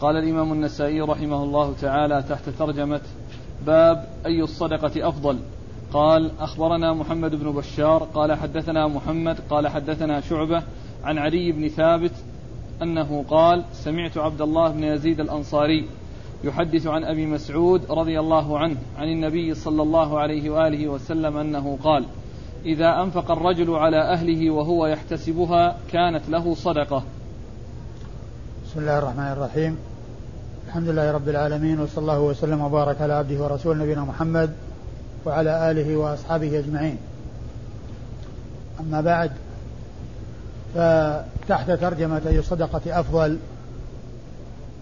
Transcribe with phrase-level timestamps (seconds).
[0.00, 3.00] قال الإمام النسائي رحمه الله تعالى تحت ترجمة
[3.66, 5.38] باب أي الصدقة أفضل.
[5.92, 10.62] قال أخبرنا محمد بن بشار قال حدثنا محمد قال حدثنا شعبة
[11.04, 12.12] عن علي بن ثابت
[12.82, 15.88] أنه قال سمعت عبد الله بن يزيد الأنصاري
[16.44, 21.78] يحدث عن أبي مسعود رضي الله عنه عن النبي صلى الله عليه وآله وسلم أنه
[21.84, 22.04] قال
[22.64, 27.02] إذا أنفق الرجل على أهله وهو يحتسبها كانت له صدقة.
[28.76, 29.76] بسم الله الرحمن الرحيم.
[30.66, 34.50] الحمد لله رب العالمين وصلى الله وسلم وبارك على عبده ورسوله نبينا محمد
[35.26, 36.98] وعلى آله وأصحابه أجمعين.
[38.80, 39.30] أما بعد
[40.74, 43.38] فتحت ترجمة أي الصدقة أفضل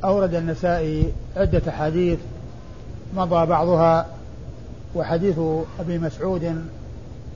[0.05, 2.19] أورد النسائي عدة حديث
[3.17, 4.07] مضى بعضها
[4.95, 5.39] وحديث
[5.81, 6.65] أبي مسعود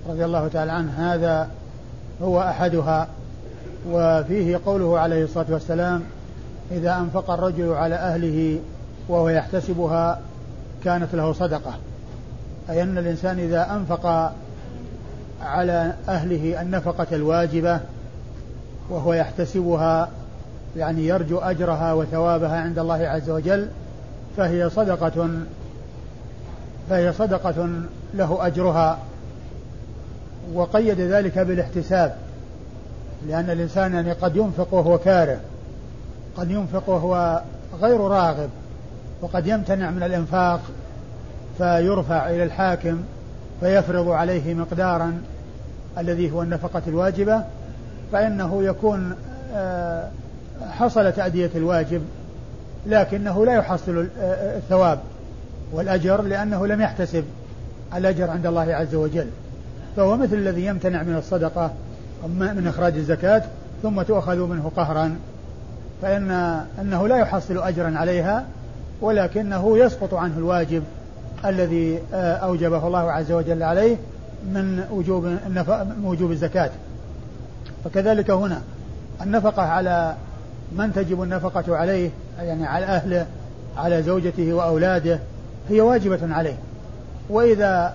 [0.09, 1.51] رضي الله تعالى عنه هذا
[2.23, 3.09] هو أحدها
[3.91, 6.03] وفيه قوله عليه الصلاة والسلام
[6.73, 8.59] إذا أنفق الرجل على أهله
[9.09, 10.21] وهو يحتسبها
[10.85, 11.75] كانت له صدقة.
[12.71, 14.33] أي أن الإنسان إذا أنفق
[15.43, 17.81] على أهله النفقة الواجبة
[18.91, 20.09] وهو يحتسبها
[20.77, 23.69] يعني يرجو أجرها وثوابها عند الله عز وجل
[24.37, 25.29] فهي صدقة
[26.91, 27.69] فهي صدقة
[28.15, 28.99] له أجرها.
[30.55, 32.17] وقيد ذلك بالاحتساب
[33.29, 35.41] لأن الإنسان يعني قد ينفق وهو كاره.
[36.39, 37.43] قد ينفق وهو
[37.81, 38.51] غير راغب
[39.23, 40.61] وقد يمتنع من الإنفاق
[41.59, 43.03] فيرفع إلى الحاكم
[43.61, 45.21] فيفرض عليه مقدارا
[45.99, 47.43] الذي هو النفقة الواجبة
[48.13, 49.15] فإنه يكون
[49.55, 50.09] آه،
[50.71, 52.03] حصل تأدية الواجب
[52.87, 54.99] لكنه لا يحصل آه، الثواب
[55.73, 57.25] والأجر لأنه لم يحتسب
[57.95, 59.27] الأجر عند الله عز وجل.
[59.97, 61.71] فهو مثل الذي يمتنع من الصدقة
[62.27, 63.43] من إخراج الزكاة
[63.83, 65.17] ثم تؤخذ منه قهرا.
[66.03, 66.31] فإن
[66.81, 68.45] أنه لا يحصل أجرا عليها
[69.01, 70.83] ولكنه يسقط عنه الواجب
[71.45, 73.97] الذي آه، أوجبه الله عز وجل عليه
[74.53, 76.71] من وجوب من وجوب الزكاة.
[77.85, 78.63] فكذلك هنا
[79.23, 80.15] النفقة على
[80.73, 83.27] من تجب النفقة عليه؟ يعني على أهله
[83.77, 85.19] على زوجته وأولاده
[85.69, 86.57] هي واجبة عليه.
[87.31, 87.95] وإذا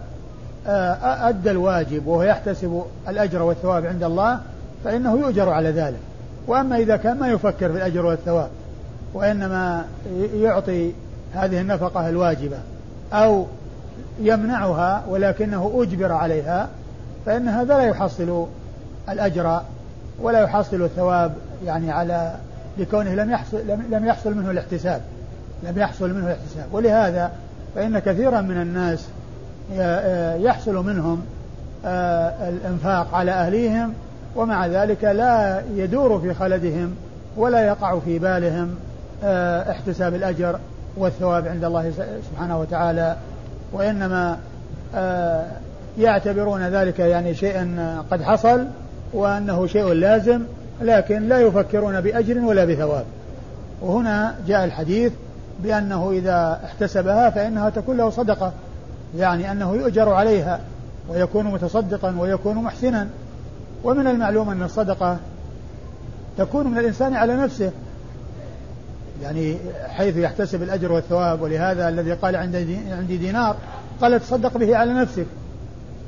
[0.67, 4.39] آه، أدى الواجب وهو يحتسب الأجر والثواب عند الله
[4.83, 5.99] فإنه يؤجر على ذلك.
[6.47, 8.49] وأما إذا كان ما يفكر في الأجر والثواب
[9.13, 9.85] وإنما
[10.35, 10.91] يعطي
[11.33, 12.57] هذه النفقة الواجبة
[13.13, 13.45] أو
[14.19, 16.69] يمنعها ولكنه أجبر عليها
[17.25, 18.47] فإن هذا لا يحصل
[19.09, 19.61] الأجر
[20.21, 21.33] ولا يحصل الثواب
[21.65, 22.35] يعني على
[22.77, 23.57] لكونه لم يحصل
[23.91, 25.01] لم يحصل منه الاحتساب
[25.63, 26.65] لم يحصل منه الاحتساب.
[26.71, 27.31] ولهذا
[27.75, 29.07] فإن كثيرا من الناس
[30.45, 31.21] يحصل منهم
[31.85, 33.93] آه، الإنفاق على أهليهم
[34.35, 36.95] ومع ذلك لا يدور في خلدهم
[37.38, 38.75] ولا يقع في بالهم
[39.23, 40.59] آه، احتساب الأجر
[40.97, 41.91] والثواب عند الله
[42.31, 43.16] سبحانه وتعالى.
[43.73, 44.38] وإنما
[44.95, 45.45] آه،
[45.97, 48.66] يعتبرون ذلك يعني شيئا قد حصل
[49.13, 50.41] وأنه شيء لازم
[50.81, 53.05] لكن لا يفكرون بأجر ولا بثواب.
[53.81, 55.11] وهنا جاء الحديث
[55.63, 58.51] بأنه إذا احتسبها فإنها تكون له صدقة
[59.17, 60.59] يعني أنه يؤجر عليها
[61.09, 63.07] ويكون متصدقا ويكون محسنا.
[63.83, 65.17] ومن المعلوم أن الصدقة
[66.38, 67.71] تكون من الإنسان على نفسه.
[69.21, 69.57] يعني
[69.88, 73.55] حيث يحتسب الأجر والثواب ولهذا الذي قال عندي دينار
[74.01, 75.25] قال تصدق به على نفسك.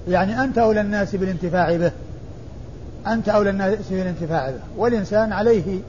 [0.08, 1.92] يعني أنت أولى الناس بالانتفاع به.
[3.08, 4.60] أنت أولى الناس بالانتفاع به.
[4.78, 5.80] والإنسان عليه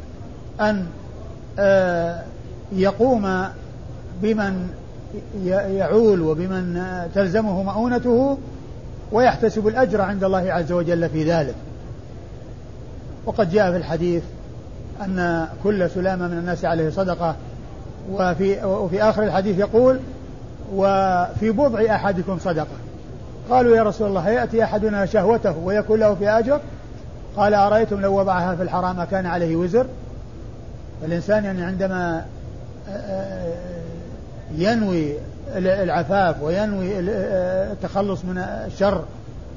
[0.60, 0.86] أن
[1.58, 2.22] آه،
[2.72, 3.48] يقوم
[4.22, 4.68] بمن
[5.44, 6.82] يعول وبمن
[7.14, 8.38] تلزمه مؤونته
[9.12, 11.54] ويحتسب الأجر عند الله عز وجل في ذلك.
[13.26, 14.22] وقد جاء في الحديث
[15.04, 17.36] أن كل سلامة من الناس عليه صدقة
[18.12, 20.00] وفي, وفي آخر الحديث يقول
[20.74, 22.76] وفي بضع أحدكم صدقة.
[23.50, 26.60] قالوا يا رسول الله يأتي أحدنا شهوته ويكون له في أجر؟
[27.36, 29.86] قال أرأيتم لو وضعها في الحرام كان عليه وزر؟
[31.04, 32.24] الإنسان يعني عندما
[32.88, 33.54] آه، آه،
[34.56, 35.12] ينوي
[35.56, 36.98] العفاف وينوي
[37.72, 39.04] التخلص من الشر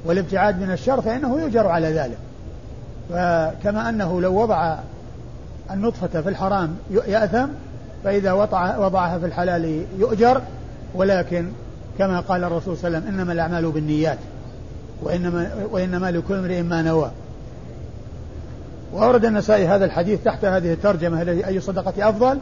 [0.04, 2.18] والابتعاد من الشر فإنه يؤجر على ذلك.
[3.12, 4.76] فكما أنه لو وضع
[5.70, 7.46] النطفة في الحرام يأثم
[8.04, 10.42] فإذا وضع وضعها في الحلال يؤجر
[10.94, 11.48] ولكن
[11.98, 14.18] كما قال الرسول صلى الله عليه وسلم إنما الأعمال بالنيات
[15.02, 17.10] وإنما, وإنما لكل امرئ ما نوى.
[18.92, 22.38] وأورد النسائي هذا الحديث تحت هذه الترجمة أي صدقة أفضل؟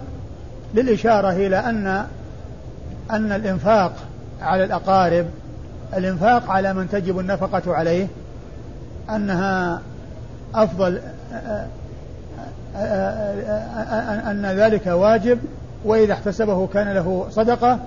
[0.74, 2.06] للإشارة إلى أن
[3.10, 3.92] أن الإنفاق
[4.40, 5.26] على الأقارب
[5.96, 8.06] الإنفاق على من تجب النفقة عليه
[9.10, 9.80] أنها
[10.54, 11.00] أفضل
[14.30, 15.38] أن ذلك واجب
[15.84, 17.78] وإذا احتسبه كان له صدقة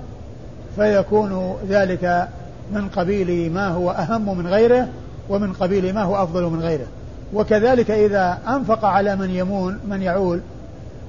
[0.76, 2.28] فيكون ذلك
[2.72, 4.88] من قبيل ما هو أهم من غيره
[5.30, 6.88] ومن قبيل ما هو أفضل من غيره
[7.34, 10.42] وكذلك إذا أنفق على من يمون من يعول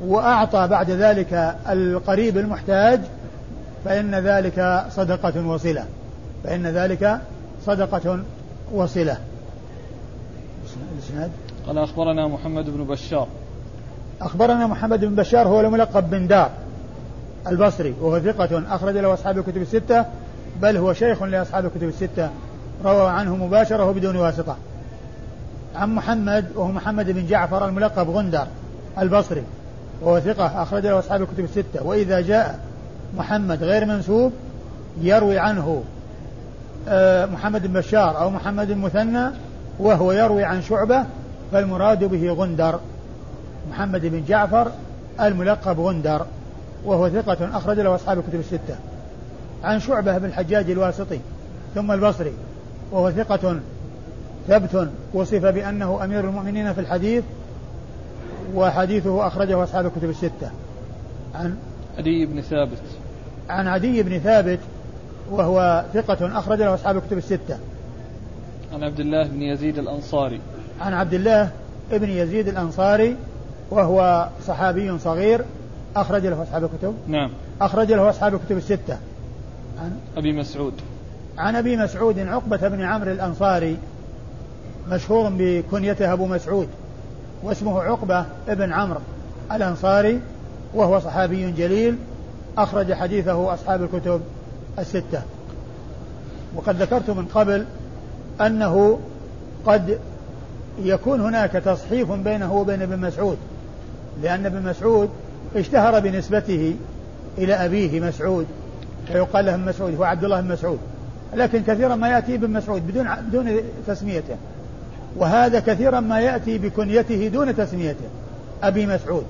[0.07, 3.01] وأعطى بعد ذلك القريب المحتاج
[3.85, 5.85] فإن ذلك صدقة وصلة
[6.45, 7.19] فإن ذلك
[7.67, 8.19] صدقة
[8.73, 9.17] وصلة
[10.99, 11.31] الإسناد
[11.67, 13.29] قال أخبرنا محمد بن بشار.
[14.21, 16.51] أخبرنا محمد بن بشار هو الملقب بن دار
[17.47, 20.05] البصري وهو ثقة أخرج له أصحاب الكتب الستة
[20.63, 22.31] بل هو شيخ لأصحاب الكتب الستة.
[22.85, 24.57] روى عنه مباشرة وبدون واسطة.
[25.77, 28.47] عن محمد وهو محمد بن جعفر الملقب غندر
[28.99, 29.43] البصري
[30.03, 31.87] وهو ثقة أخرج له أصحاب الكتب الستة.
[31.87, 32.61] وإذا جاء
[33.17, 34.33] محمد غير منسوب
[35.01, 35.83] يروي عنه
[36.89, 39.31] آه، محمد بن بشار أو محمد المثنى
[39.79, 41.05] وهو يروي عن شعبة
[41.53, 42.79] فالمراد به غندر.
[43.71, 44.73] محمد بن جعفر
[45.21, 46.27] الملقب غندر
[46.85, 48.77] وهو ثقة أخرج له أصحاب الكتب الستة.
[49.65, 51.21] عن شعبة بن الحجاج الواسطي
[51.75, 52.33] ثم البصري
[52.93, 53.61] وهو ثقة
[54.49, 57.25] ثبت وصف بأنه أمير المؤمنين في الحديث
[58.55, 60.51] وحديثه أخرجه أصحاب الكتب الستة.
[61.35, 61.57] عن
[61.99, 62.79] عدي بن ثابت.
[63.49, 64.59] عن عدي بن ثابت
[65.31, 67.59] وهو ثقة أخرج له أصحاب الكتب الستة.
[68.73, 70.41] عن عبد الله بن يزيد الأنصاري.
[70.81, 71.51] عن عبد الله
[71.91, 73.17] بن يزيد الأنصاري
[73.71, 75.45] وهو صحابي صغير
[75.97, 76.95] أخرج له أصحاب الكتب.
[77.09, 77.31] نعم.
[77.61, 78.99] أخرج له أصحاب الكتب الستة.
[79.79, 80.75] عن أبي مسعود.
[81.39, 83.77] عن أبي مسعود عقبة بن عمرو الأنصاري
[84.91, 86.69] مشهور بكنيته أبو مسعود
[87.43, 89.01] واسمه عقبة بن عمرو
[89.53, 90.21] الأنصاري
[90.75, 91.97] وهو صحابي جليل
[92.59, 94.21] أخرج حديثه أصحاب الكتب
[94.79, 95.23] الستة.
[96.57, 97.67] وقد ذكرت من قبل
[98.41, 98.99] أنه
[99.67, 99.99] قد
[100.79, 103.37] يكون هناك تصحيف بينه وبين ابن مسعود
[104.23, 105.11] لأن ابن مسعود
[105.57, 106.75] اشتهر بنسبته
[107.39, 108.47] إلى أبيه مسعود
[109.09, 110.79] فيقال له مسعود هو عبد الله بن مسعود.
[111.35, 114.37] لكن كثيرا ما يأتي ابن مسعود بدون بدون تسميته.
[115.17, 118.05] وهذا كثيرا ما يأتي بكنيته دون تسميته
[118.63, 119.25] أبي مسعود.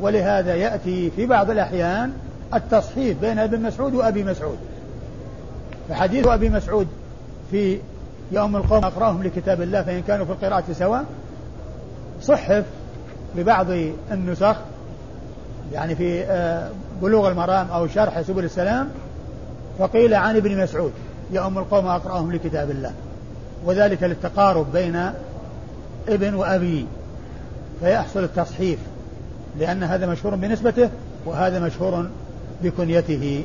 [0.00, 2.12] ولهذا يأتي في بعض الأحيان
[2.54, 4.58] التصحيف بين ابن مسعود وأبي مسعود.
[5.88, 6.86] فحديث أبي مسعود
[7.50, 7.78] في
[8.32, 11.04] يوم القوم أقرأهم لكتاب الله فإن كانوا في القراءة سواء
[12.22, 12.64] صحف
[13.36, 13.66] ببعض
[14.12, 14.56] النسخ
[15.72, 16.70] يعني في آه،
[17.02, 18.88] بلوغ المرام أو شرح سبل السلام
[19.78, 20.92] فقيل عن ابن مسعود
[21.30, 22.92] يوم القوم أقرأهم لكتاب الله.
[23.64, 25.10] وذلك للتقارب بين
[26.08, 26.86] ابن وأبي
[27.80, 28.78] فيحصل التصحيف
[29.58, 30.90] لأن هذا مشهور بنسبته
[31.26, 32.08] وهذا مشهور
[32.62, 33.44] بكنيته.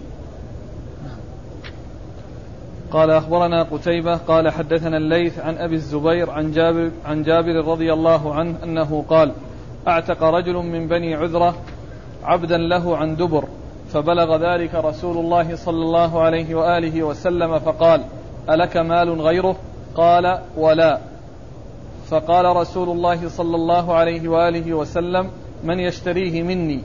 [2.94, 8.34] قال أخبرنا قتيبة قال حدثنا الليث عن أبي الزبير عن جابر, عن جابر رضي الله
[8.34, 9.32] عنه أنه قال
[9.88, 11.56] أعتق رجل من بني عذرة
[12.24, 13.48] عبدا له عن دبر
[13.94, 18.02] فبلغ ذلك رسول الله صلى الله عليه وآله وسلم فقال
[18.50, 19.56] ألك مال غيره؟
[19.96, 21.00] قال ولا.
[22.10, 25.30] فقال رسول الله صلى الله عليه وآله وسلم
[25.64, 26.80] من يشتريه مني؟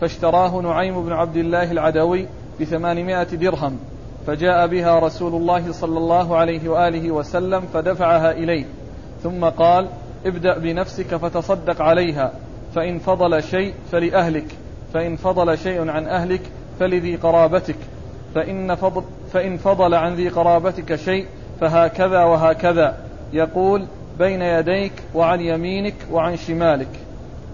[0.00, 2.26] فاشتراه نعيم بن عبد الله العدوي
[2.60, 3.78] بثمانمائة درهم.
[4.28, 8.64] فجاء بها رسول الله صلى الله عليه وآله وسلم فدفعها إليه
[9.22, 9.88] ثم قال
[10.26, 12.32] ابدأ بنفسك فتصدق عليها
[12.74, 14.46] فإن فضل شيء فلأهلك
[14.94, 16.40] فإن فضل شيء عن أهلك
[16.80, 17.76] فلذي قرابتك
[18.34, 19.02] فإن فضل,
[19.32, 21.26] فإن فضل عن ذي قرابتك شيء
[21.60, 22.96] فهكذا وهكذا
[23.32, 23.86] يقول
[24.18, 26.88] بين يديك وعن يمينك وعن شمالك.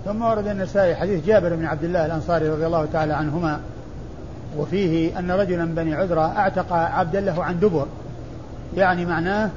[0.05, 3.61] ثم ورد النسائي حديث جابر بن عبد الله الأنصاري رضي الله تعالى عنهما
[4.59, 7.87] وفيه أن رجلا بني عذرة أعتق عبدا له عن دبر.
[8.77, 9.51] يعني معناه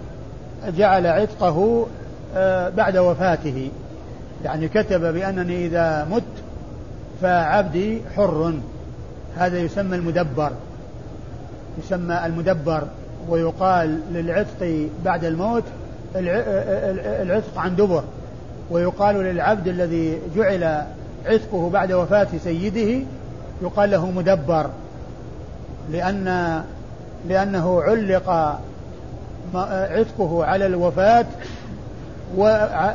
[0.77, 1.88] جعل عتقه
[2.36, 3.70] آه، بعد وفاته.
[4.44, 6.24] يعني كتب بأنني إذا مت
[7.22, 8.54] فعبدي حر.
[9.38, 10.51] هذا يسمى المدبر.
[11.84, 12.84] يسمى المدبر
[13.30, 15.63] ويقال للعتق بعد الموت
[16.16, 18.04] العتق عن دبر.
[18.72, 20.84] ويقال للعبد الذي جعل
[21.25, 23.06] عتقه بعد وفاة سيده
[23.62, 24.70] يقال له مدبر.
[25.91, 26.63] لأن
[27.27, 28.60] لأنه علق
[29.56, 31.25] عتقه على الوفاة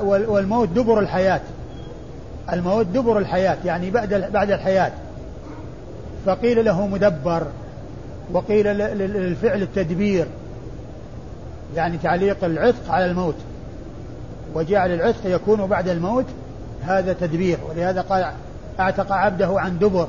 [0.03, 1.41] والموت دبر الحياة.
[2.53, 4.93] الموت دبر الحياة يعني بعد بعد الحياة.
[6.27, 7.47] فقيل له مدبر
[8.33, 10.27] وقيل للفعل التدبير
[11.77, 13.37] يعني تعليق العتق على الموت.
[14.55, 16.27] وجعل العتق يكون بعد الموت
[16.83, 17.59] هذا تدبير.
[17.71, 18.27] ولهذا قال
[18.81, 20.09] أعتق عبده عن دبر.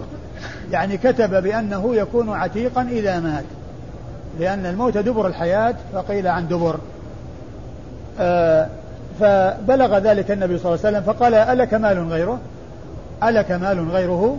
[0.71, 3.43] يعني كتب بأنه يكون عتيقا إذا مات.
[4.39, 6.79] لأن الموت دبر الحياة فقيل عن دبر.
[8.19, 8.67] آه
[9.19, 12.39] فبلغ ذلك النبي صلى الله عليه وسلم فقال ألك مال غيره؟
[13.23, 14.37] ألك مال غيره؟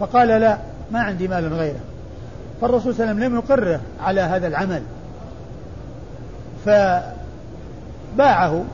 [0.00, 0.58] فقال لا
[0.90, 1.80] ما عندي مال غيره.
[2.60, 4.82] فالرسول صلى الله عليه وسلم لم يقره على هذا العمل.
[8.16, 8.64] فباعه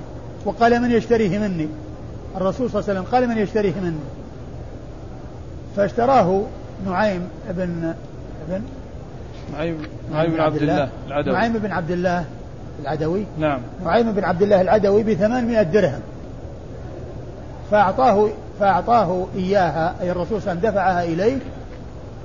[0.44, 1.68] وقال من يشتريه مني؟
[2.36, 4.17] الرسول صلى الله عليه وسلم قال من يشتريه مني.
[5.78, 6.42] فاشتراه
[6.86, 7.94] نعيم بن
[8.48, 8.62] بن
[9.52, 9.82] نعيم
[10.12, 11.34] نعيم بن عبد الله العدوي.
[11.34, 12.24] نعيم بن عبد الله
[12.82, 13.24] العدوي.
[13.38, 13.60] نعم.
[13.84, 16.00] نعيم بن عبد الله العدوي بثمانمائة درهم.
[17.70, 18.28] فأعطاه
[18.60, 21.38] فأعطاه إياها أي الرسول صلى الله عليه وسلم دفعها إليه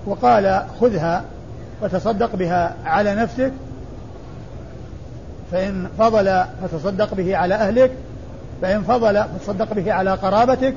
[0.06, 1.24] وقال خذها
[1.82, 3.52] وتصدق بها على نفسك
[5.52, 7.92] فإن فضل فتصدق به على أهلك
[8.62, 10.74] فإن فضل فتصدق به على قرابتك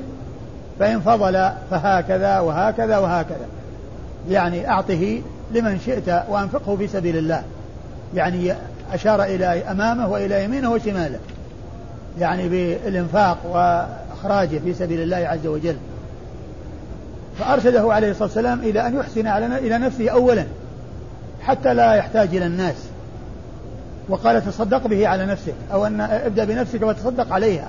[0.78, 3.47] فإن فضل فهكذا وهكذا وهكذا.
[4.30, 5.23] يعني أعطه
[5.54, 7.42] لمن شئت وأنفقه في سبيل الله.
[8.14, 8.54] يعني
[8.92, 11.18] أشار إلى أمامه وإلى يمينه وشماله.
[12.18, 15.76] يعني بالإنفاق وإخراجه في سبيل الله عز وجل.
[17.38, 20.45] فأرشده عليه الصلاة والسلام إلى أن يحسن إلى نفسه أولا
[21.42, 22.76] حتى لا يحتاج إلى الناس.
[24.09, 27.68] وقال تصدق به على نفسك أو أن ابدأ بنفسك وتصدق عليها.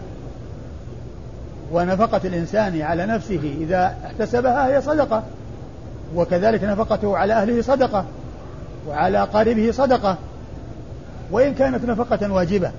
[1.71, 5.23] ونفقة الإنسان على نفسه إذا احتسبها هي صدقة
[6.15, 8.05] وكذلك نفقته على أهله صدقة
[8.87, 10.17] وعلى قاربه صدقة
[11.31, 12.71] وإن كانت نفقة واجبة.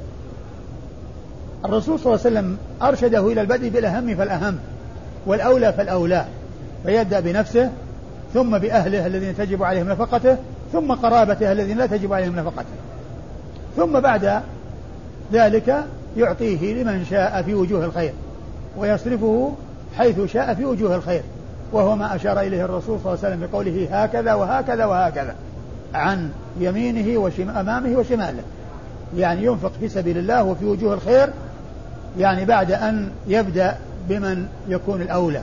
[1.65, 4.59] الرسول صلى الله عليه وسلم أرشده إلى البدء بالأهم فالأهم
[5.27, 6.25] والأولى فالأولى
[6.85, 7.71] فيبدأ بنفسه
[8.35, 10.37] ثم بأهله الذين تجب عليهم نفقته
[10.73, 12.77] ثم قرابته الذين لا تجب عليهم نفقته.
[13.77, 14.41] ثم بعد
[15.33, 15.85] ذلك
[16.17, 18.13] يعطيه لمن شاء في وجوه الخير.
[18.79, 19.53] ويصرفه
[19.99, 21.23] حيث شاء في وجوه الخير
[21.73, 25.35] وهو ما أشار إليه الرسول صلى الله عليه وسلم بقوله هكذا وهكذا وهكذا
[25.95, 26.31] عن
[26.61, 28.43] يمينه وشم أمامه وشماله.
[29.17, 31.31] يعني ينفق في سبيل الله وفي وجوه الخير
[32.19, 33.77] يعني بعد أن يبدأ
[34.09, 35.43] بمن يكون الأولى.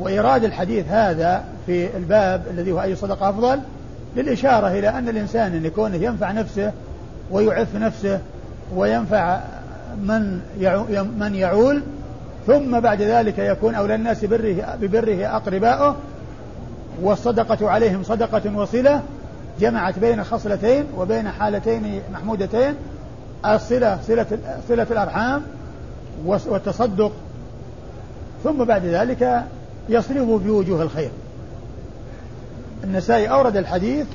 [0.00, 3.60] وإيراد الحديث هذا في الباب الذي هو أي صدقة أفضل
[4.16, 6.72] للإشارة إلى أن الإنسان أن يكون ينفع نفسه
[7.30, 8.20] ويعف نفسه
[8.76, 9.40] وينفع
[10.02, 10.40] من
[11.18, 11.82] من يعول
[12.46, 15.96] ثم بعد ذلك يكون أولى الناس بره ببره أقرباؤه
[17.02, 19.02] والصدقة عليهم صدقة وصلة
[19.60, 22.74] جمعت بين خصلتين وبين حالتين محمودتين
[23.46, 24.26] الصلة صلة
[24.68, 25.42] صلة الأرحام
[26.24, 27.12] والتصدق.
[28.44, 29.44] ثم بعد ذلك
[29.88, 31.10] يصرفه في وجوه الخير.
[32.84, 34.06] النسائي أورد الحديث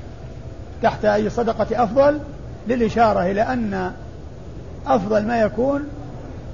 [0.83, 2.19] تحت أي صدقة أفضل
[2.67, 3.91] للإشارة إلى أن
[4.87, 5.83] أفضل ما يكون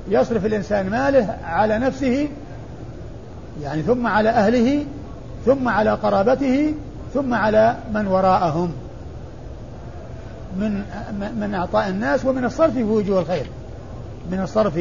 [0.07, 2.27] يصرف الإنسان ماله على نفسه
[3.62, 4.85] يعني ثم على أهله
[5.45, 6.74] ثم على قرابته
[7.13, 8.74] ثم على من وراءهم.
[10.57, 10.83] من
[11.39, 13.45] من إعطاء الناس ومن الصرف في وجوه الخير.
[14.31, 14.74] من الصرف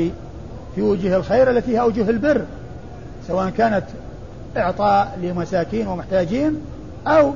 [0.75, 2.45] في وجوه الخير التي هي أوجه البر
[3.29, 3.85] سواء كانت
[4.57, 6.61] إعطاء لمساكين ومحتاجين
[7.07, 7.33] أو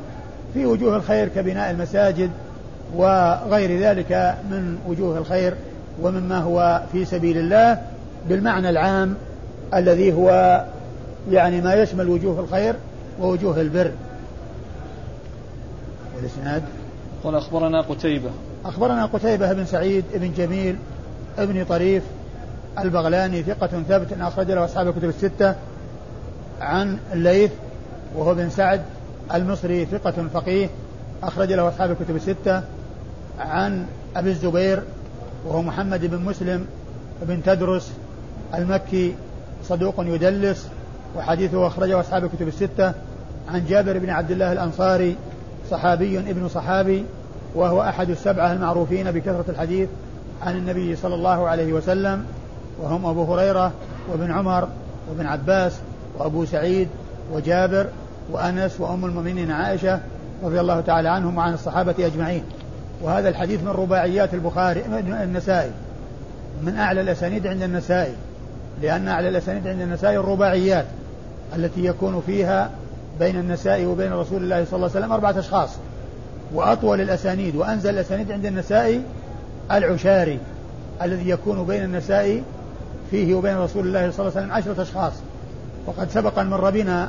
[0.55, 2.31] في وجوه الخير كبناء المساجد
[2.97, 5.55] وغير ذلك من وجوه الخير.
[6.03, 7.83] ومما هو في سبيل الله
[8.29, 9.15] بالمعنى العام
[9.75, 10.65] الذي هو
[11.31, 12.75] يعني ما يشمل وجوه الخير
[13.21, 13.93] ووجوه البر.
[16.17, 16.63] والإسناد؟
[17.25, 18.31] قال أخبرنا قتيبة.
[18.65, 20.77] أخبرنا قتيبة بن سعيد بن جميل
[21.39, 22.03] ابن طريف
[22.79, 25.55] البغلاني ثقة ثبت أخرج له أصحاب الكتب الستة
[26.61, 27.51] عن الليث
[28.17, 28.83] وهو بن سعد
[29.35, 30.69] المصري ثقة فقيه
[31.23, 32.63] أخرج له أصحاب الكتب الستة
[33.39, 33.87] عن
[34.17, 34.83] أبي الزبير
[35.47, 36.67] وهو محمد بن مسلم
[37.23, 37.93] بن تدرس
[38.55, 39.15] المكي
[39.65, 40.69] صدوق يدلس
[41.17, 42.93] وحديثه أخرجه أصحاب الكتب الستة.
[43.49, 45.17] عن جابر بن عبد الله الأنصاري
[45.71, 47.05] صحابي ابن صحابي
[47.55, 49.89] وهو أحد السبعة المعروفين بكثرة الحديث
[50.43, 52.25] عن النبي صلى الله عليه وسلم.
[52.83, 53.73] وهم أبو هريرة
[54.13, 54.69] وابن عمر
[55.11, 55.73] وابن عباس
[56.19, 56.89] وأبو سعيد
[57.33, 57.87] وجابر
[58.33, 60.01] وأنس وأم المؤمنين عائشة
[60.45, 62.43] رضي الله تعالى عنهم وعن الصحابة أجمعين.
[63.03, 64.85] وهذا الحديث من رباعيات البخاري
[65.23, 65.71] النسائي
[66.63, 68.13] من أعلى الأسانيد عند النسائي
[68.83, 70.85] لأن أعلى الأسانيد عند النسائي الرباعيات
[71.57, 72.71] التي يكون فيها
[73.19, 75.71] بين النسائي وبين رسول الله صلى الله عليه وسلم أربعة أشخاص.
[76.55, 79.03] وأطول الأسانيد وأنزل الأسانيد عند النسائي
[79.73, 80.39] العشاري
[81.03, 82.43] الذي يكون بين النسائي
[83.11, 85.13] فيه وبين رسول الله صلى الله عليه وسلم عشرة أشخاص.
[85.87, 87.09] وقد سبق مر بنا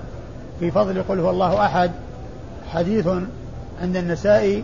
[0.59, 1.91] في فضل قل هو الله أحد
[2.71, 3.07] حديث
[3.81, 4.63] عند النسائي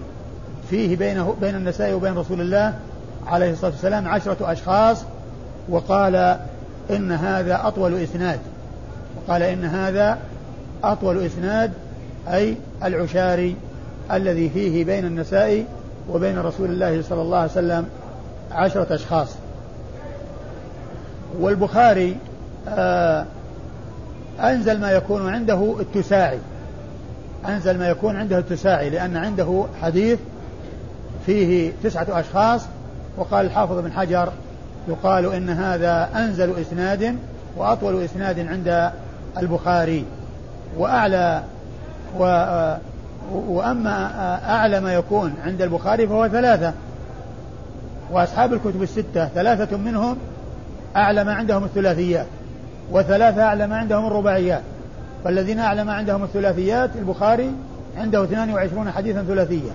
[0.69, 2.73] فيه بينه بين النسائي وبين رسول الله
[3.27, 5.03] عليه الصلاة والسلام عشرة أشخاص
[5.69, 6.37] وقال
[6.89, 8.39] إن هذا أطول إسناد.
[9.17, 10.17] وقال إن هذا
[10.83, 11.71] أطول إسناد
[12.27, 13.55] أي العشاري
[14.11, 15.65] الذي فيه بين النسائي
[16.09, 17.85] وبين رسول الله صلى الله عليه وسلم
[18.51, 19.35] عشرة أشخاص.
[21.39, 22.17] والبخاري
[22.67, 23.25] آه
[24.39, 26.39] أنزل ما يكون عنده التساعي.
[27.47, 30.19] أنزل ما يكون عنده التساعي لأن عنده حديث
[31.25, 32.61] فيه تسعة أشخاص
[33.17, 34.29] وقال الحافظ بن حجر
[34.87, 37.15] يقال إن هذا أنزل إسناد
[37.57, 38.91] وأطول إسناد عند
[39.37, 40.05] البخاري.
[40.77, 41.43] وأعلى
[42.19, 42.23] و
[43.33, 44.09] وأما
[44.49, 46.73] أعلى ما يكون عند البخاري فهو ثلاثة.
[48.11, 50.17] وأصحاب الكتب الستة ثلاثة منهم
[50.95, 52.25] أعلى ما عندهم الثلاثيات
[52.91, 54.61] وثلاثة أعلى ما عندهم الرباعيات.
[55.23, 57.51] فالذين أعلى ما عندهم الثلاثيات البخاري
[57.97, 59.71] عنده 22 حديثا ثلاثية.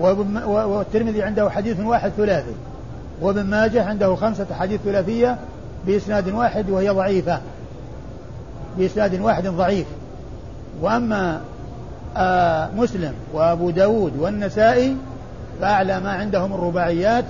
[0.00, 2.54] والترمذي عنده حديث واحد ثلاثي
[3.20, 5.38] وابن ماجه عنده خمسة حديث ثلاثية
[5.86, 7.40] بإسناد واحد وهي ضعيفة
[8.78, 9.86] بإسناد واحد ضعيف.
[10.80, 11.40] وأما
[12.16, 14.96] آه مسلم وأبو داود والنسائي
[15.60, 17.24] فأعلى ما عندهم الرباعيات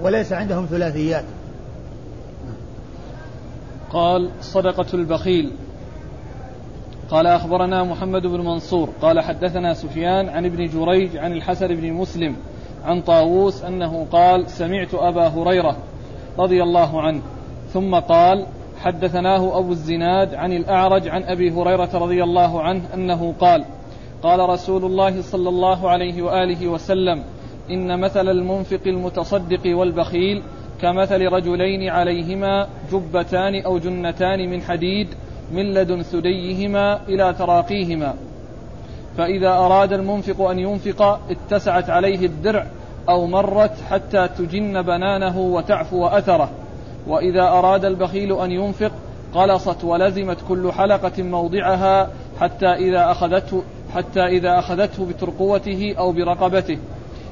[0.00, 1.24] وليس عندهم ثلاثيات.
[3.90, 5.52] قال صدقة البخيل.
[7.10, 12.36] قال أخبرنا محمد بن منصور قال حدثنا سفيان عن ابن جريج عن الحسن بن مسلم
[12.84, 15.76] عن طاووس أنه قال سمعت أبا هريرة
[16.38, 17.22] رضي الله عنه
[17.72, 18.46] ثم قال
[18.80, 23.64] حدثناه أبو الزناد عن الأعرج عن أبي هريرة رضي الله عنه أنه قال
[24.22, 27.22] قال رسول الله صلى الله عليه وآله وسلم
[27.70, 30.42] إن مثل المنفق المتصدق والبخيل
[30.82, 35.08] كمثل رجلين عليهما جبتان أو جنتان من حديد
[35.52, 38.14] من لدن ثديهما إلى تراقيهما.
[39.16, 42.66] فإذا أراد المنفق أن ينفق اتسعت عليه الدرع
[43.08, 46.50] أو مرت حتى تجن بنانه وتعفو أثره.
[47.06, 48.92] وإذا أراد البخيل أن ينفق
[49.34, 52.10] قلصت ولزمت كل حلقة موضعها
[52.40, 53.62] حتى إذا أخذته
[53.94, 56.78] حتى إذا أخذته بترقوته أو برقبته.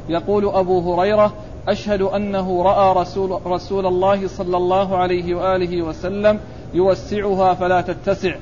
[0.08, 1.32] يقول أبو هريرة
[1.68, 6.40] أشهد أنه رأى رسول, رسول الله صلى الله عليه وآله وسلم
[6.74, 8.34] يوسعها فلا تتسع.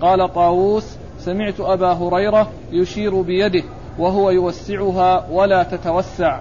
[0.00, 3.62] قال طاووس سمعت أبا هريرة يشير بيده
[3.98, 6.40] وهو يوسعها ولا تتوسع.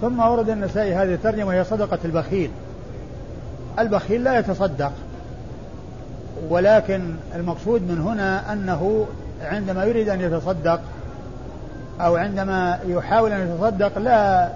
[0.00, 2.50] ثم ورد النسائي هذه الترجمة وهي صدقة البخيل.
[3.78, 4.92] البخيل لا يتصدق
[6.50, 9.06] ولكن المقصود من هنا أنه
[9.42, 10.80] عندما يريد أن يتصدق
[12.00, 14.48] أو عندما يحاول أن يتصدق لا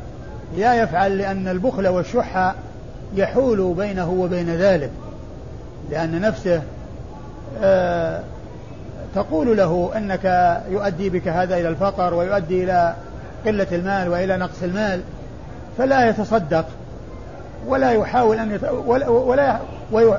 [0.57, 2.55] لا يفعل لأن البخل والشح
[3.15, 4.91] يحول بينه وبين ذلك.
[5.91, 6.63] لأن نفسه
[7.63, 8.21] آه
[9.15, 10.25] تقول له أنك
[10.71, 12.95] يؤدي بك هذا إلى الفقر ويؤدي إلى
[13.47, 15.01] قلة المال وإلى نقص المال
[15.79, 16.65] فلا يتصدق
[17.67, 18.65] ولا يحاول أن يت...
[18.65, 19.59] ولا, ولا
[19.93, 20.15] وي...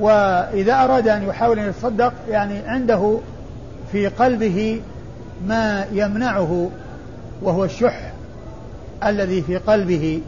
[0.00, 3.18] وإذا أراد أن يحاول أن يتصدق يعني عنده
[3.92, 4.80] في قلبه
[5.46, 6.70] ما يمنعه
[7.42, 8.12] وهو الشح
[9.04, 10.20] الذي في قلبه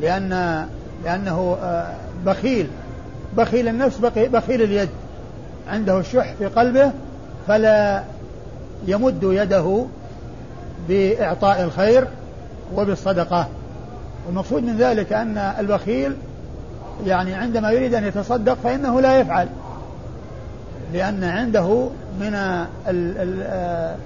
[0.00, 0.66] لأن
[1.04, 1.94] لأنه آه،
[2.26, 2.68] بخيل.
[3.36, 4.88] بخيل النفس بخيل اليد.
[5.68, 6.90] عنده الشح في قلبه
[7.48, 8.02] فلا
[8.86, 9.84] يمد يده
[10.88, 12.06] بإعطاء الخير
[12.76, 13.48] وبالصدقة.
[14.26, 16.16] والمقصود من ذلك أن البخيل
[17.06, 19.48] يعني عندما يريد أن يتصدق فإنه لا يفعل.
[20.92, 21.88] لأن عنده
[22.20, 23.96] من آه،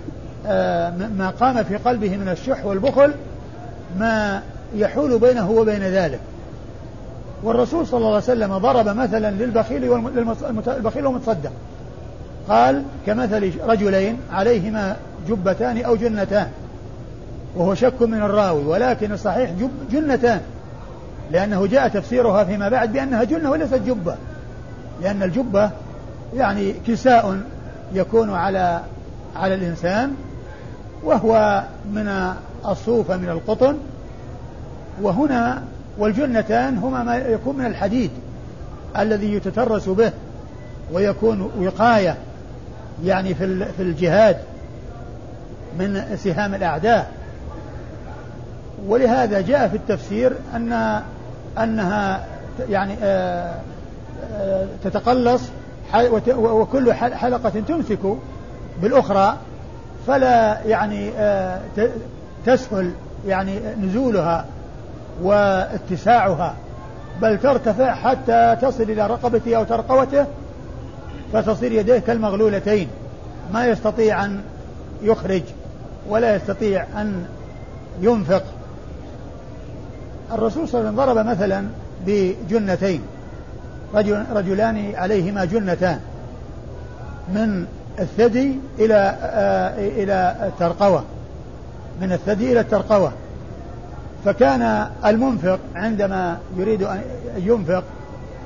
[0.46, 3.14] آه، ما قام في قلبه من الشح والبخل
[3.98, 4.42] ما
[4.74, 6.20] يحول بينه وبين ذلك.
[7.42, 10.06] والرسول صلى الله عليه وسلم ضرب مثلا للبخيل
[10.66, 11.52] البخيل والمتصدق
[12.48, 14.96] قال كمثل رجلين عليهما
[15.28, 16.48] جبتان أو جنتان.
[17.56, 20.40] وهو شك من الراوي ولكن الصحيح جب جنتان.
[21.30, 24.14] لأنه جاء تفسيرها فيما بعد بأنها جنة وليست جبة.
[25.02, 25.70] لأن الجبة
[26.36, 27.40] يعني كساء
[27.94, 28.80] يكون على
[29.36, 30.14] على الإنسان
[31.04, 32.32] وهو من
[32.68, 33.76] الصوفة من القطن.
[35.02, 35.62] وهنا
[35.98, 38.10] والجنتان هما ما يكون من الحديد
[38.98, 40.12] الذي يتترس به
[40.92, 42.16] ويكون وقاية
[43.04, 44.36] يعني في في الجهاد
[45.78, 47.10] من سهام الأعداء.
[48.86, 51.02] ولهذا جاء في التفسير أن
[51.58, 52.24] أنها
[52.68, 53.54] يعني آه،
[54.32, 55.42] آه، تتقلص
[56.36, 57.98] وكل حلقة تمسك
[58.82, 59.36] بالأخرى
[60.06, 61.60] فلا يعني آه،
[62.46, 62.90] تسهل
[63.26, 64.44] يعني نزولها.
[65.22, 66.54] واتساعها
[67.22, 70.26] بل ترتفع حتى تصل إلى رقبته أو ترقوته
[71.32, 72.88] فتصير يديه كالمغلولتين
[73.52, 74.40] ما يستطيع أن
[75.02, 75.42] يخرج
[76.08, 77.24] ولا يستطيع أن
[78.00, 78.42] ينفق.
[80.32, 81.64] الرسول صلى الله عليه وسلم ضرب مثلا
[82.06, 83.02] بجنتين
[83.94, 86.00] رجل رجلان عليهما جنتان
[87.28, 87.66] من
[87.98, 91.04] الثدي إلى آه إلى الترقوة
[92.00, 93.12] من الثدي إلى الترقوة.
[94.24, 97.02] فكان المنفق عندما يريد أن
[97.36, 97.84] ينفق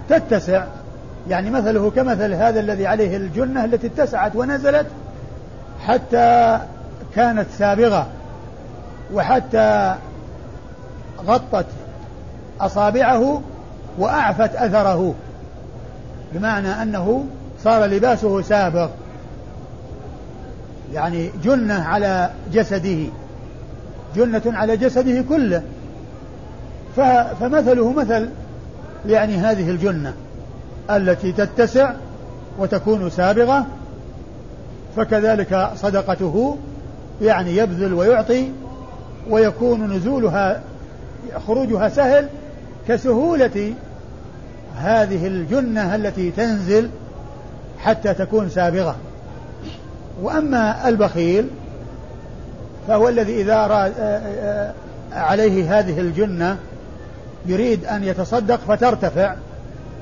[0.08, 0.64] تتسع.
[1.28, 4.86] يعني مثله كمثل هذا الذي عليه الجنة التي اتسعت ونزلت
[5.86, 6.58] حتى
[7.14, 8.06] كانت سابغة
[9.14, 9.94] وحتى
[11.26, 11.66] غطت
[12.60, 13.42] أصابعه
[13.98, 15.14] وأعفت أثره
[16.32, 17.24] بمعنى أنه
[17.64, 18.88] صار لباسه سابغ
[20.92, 23.06] يعني جنة على جسده.
[24.16, 25.62] جنة على جسده كله.
[27.40, 28.28] فمثله مثل
[29.06, 30.14] يعني هذه الجنة
[30.90, 31.92] التي تتسع
[32.58, 33.66] وتكون سابغة
[34.96, 36.56] فكذلك صدقته
[37.22, 38.48] يعني يبذل ويعطي
[39.30, 40.60] ويكون نزولها
[41.46, 42.28] خروجها سهل
[42.88, 43.74] كسهولة
[44.76, 46.88] هذه الجنة التي تنزل
[47.78, 48.96] حتى تكون سابغة.
[50.22, 51.48] وأما البخيل
[52.88, 54.74] فهو الذي إذا أراد آه، آه،
[55.12, 56.56] عليه هذه الجنة
[57.46, 59.34] يريد أن يتصدق فترتفع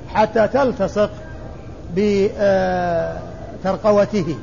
[0.09, 1.11] حتى تلتصق
[3.65, 4.37] بترقوته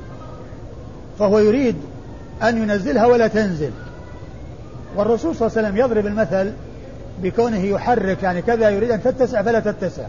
[1.19, 1.75] فهو يريد
[2.43, 3.71] أن ينزلها ولا تنزل.
[4.95, 6.53] والرسول صلى الله عليه وسلم يضرب المثل
[7.23, 10.03] بكونه يحرك يعني كذا يريد أن تتسع فلا تتسع.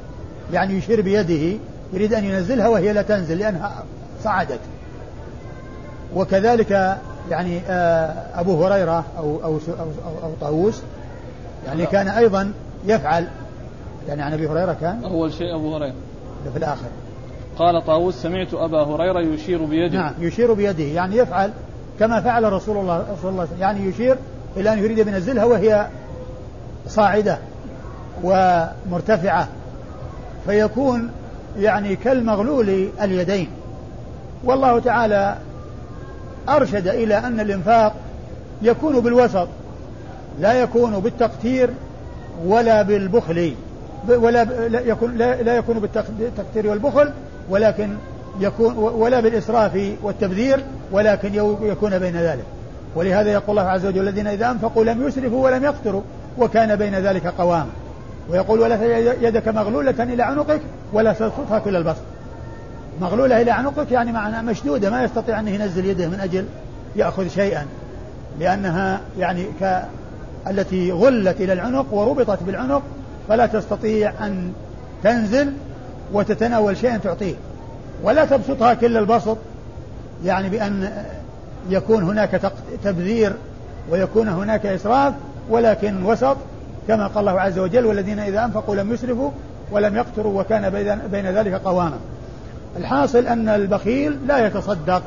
[0.52, 1.58] يعني يشير بيده
[1.92, 3.84] يريد أن ينزلها وهي لا تنزل لأنها
[4.24, 4.60] صعدت.
[6.14, 6.98] وكذلك
[7.30, 9.86] يعني آه، أبو هريرة أو أو أو,
[10.22, 10.82] أو طاووس
[11.66, 12.52] يعني كان أيضا
[12.84, 13.28] يفعل
[14.08, 15.94] يعني عن أبي هريرة كان؟ أول شيء أبو هريرة.
[16.52, 16.88] في الآخر.
[17.58, 19.98] قال طاووس سمعت أبا هريرة يشير بيده.
[19.98, 21.50] نعم يشير بيده يعني يفعل
[21.98, 24.16] كما فعل رسول الله صلى الله عليه وسلم يعني يشير
[24.56, 25.86] إلى أن يريد ينزلها وهي
[26.86, 27.38] صاعدة
[28.22, 29.48] ومرتفعة
[30.46, 31.10] فيكون
[31.56, 33.48] يعني كالمغلول اليدين.
[34.44, 35.36] والله تعالى
[36.50, 37.94] أرشد إلى أن الإنفاق
[38.62, 39.48] يكون بالوسط
[40.40, 41.70] لا يكون بالتقتير
[42.44, 43.54] ولا بالبخل
[44.08, 47.12] ولا لا يكون لا, لا يكون بالتقتير والبخل
[47.50, 47.96] ولكن
[48.40, 52.44] يكون ولا بالإسراف والتبذير ولكن يكون بين ذلك.
[52.96, 56.02] ولهذا يقول الله عز وجل الذين إذا أنفقوا لم يسرفوا ولم يقتروا
[56.38, 57.66] وكان بين ذلك قوام.
[58.30, 60.60] ويقول ولا يدك مغلولة إلى عنقك
[60.92, 62.02] ولا تبسطها كل البسط.
[63.00, 66.44] مغلولة إلى عنقك يعني معنى مشدودة ما يستطيع أن ينزل يده من أجل
[66.96, 67.66] يأخذ شيئا
[68.40, 69.82] لأنها يعني ك
[70.46, 72.82] التي غلت إلى العنق وربطت بالعنق
[73.28, 74.52] فلا تستطيع أن
[75.02, 75.52] تنزل
[76.12, 77.34] وتتناول شيئا تعطيه.
[78.02, 79.36] ولا تبسطها كل البسط
[80.24, 80.90] يعني بأن
[81.68, 82.52] يكون هناك
[82.84, 83.32] تبذير
[83.90, 85.14] ويكون هناك إسراف
[85.50, 86.36] ولكن وسط
[86.88, 89.30] كما قال الله عز وجل والذين إذا أنفقوا لم يسرفوا
[89.70, 90.70] ولم يقتروا وكان
[91.12, 91.98] بين ذلك قواما.
[92.76, 95.02] الحاصل أن البخيل لا يتصدق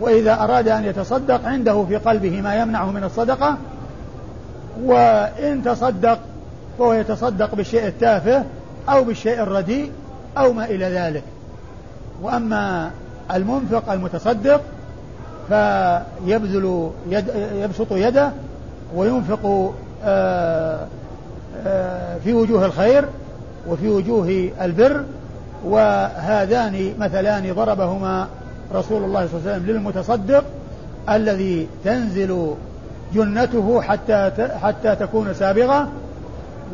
[0.00, 3.56] وإذا أراد أن يتصدق عنده في قلبه ما يمنعه من الصدقة
[4.82, 6.18] وإن تصدق
[6.78, 8.44] فهو يتصدق بالشيء التافه
[8.88, 9.90] أو بالشيء الرديء
[10.38, 11.22] أو ما إلى ذلك.
[12.22, 12.90] وأما
[13.34, 14.60] المنفق المتصدق
[15.48, 18.30] فيبذل يد يبسط يده
[18.96, 19.72] وينفق
[20.04, 20.86] آه،
[21.66, 23.04] آه، في وجوه الخير
[23.68, 25.04] وفي وجوه البر
[25.64, 28.28] وهذان مثلان ضربهما
[28.74, 30.44] رسول الله صلى الله عليه وسلم للمتصدق
[31.10, 32.54] الذي تنزل
[33.14, 34.30] جنته حتى
[34.62, 35.88] حتى تكون سابغة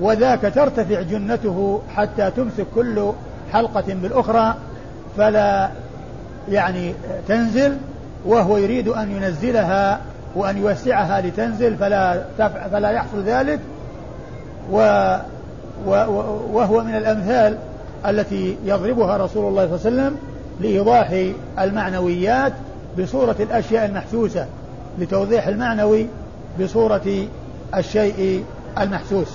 [0.01, 3.13] وذاك ترتفع جنته حتى تمسك كل
[3.53, 4.55] حلقة بالأخرى
[5.17, 5.69] فلا
[6.49, 6.95] يعني
[7.29, 7.77] تنزل
[8.27, 10.01] وهو يريد أن ينزلها
[10.35, 12.23] وأن يوسعها لتنزل فلا
[12.73, 13.61] فلا يحصل ذلك
[14.73, 14.79] و
[16.53, 17.59] وهو من الأمثال
[18.07, 20.17] التي يضربها رسول الله صلى الله عليه وسلم
[20.61, 22.53] لإيضاح المعنويات
[22.99, 24.47] بصورة الأشياء المحسوسة
[24.99, 26.07] لتوضيح المعنوي
[26.61, 27.27] بصورة
[27.77, 28.45] الشيء
[28.79, 29.29] المحسوس.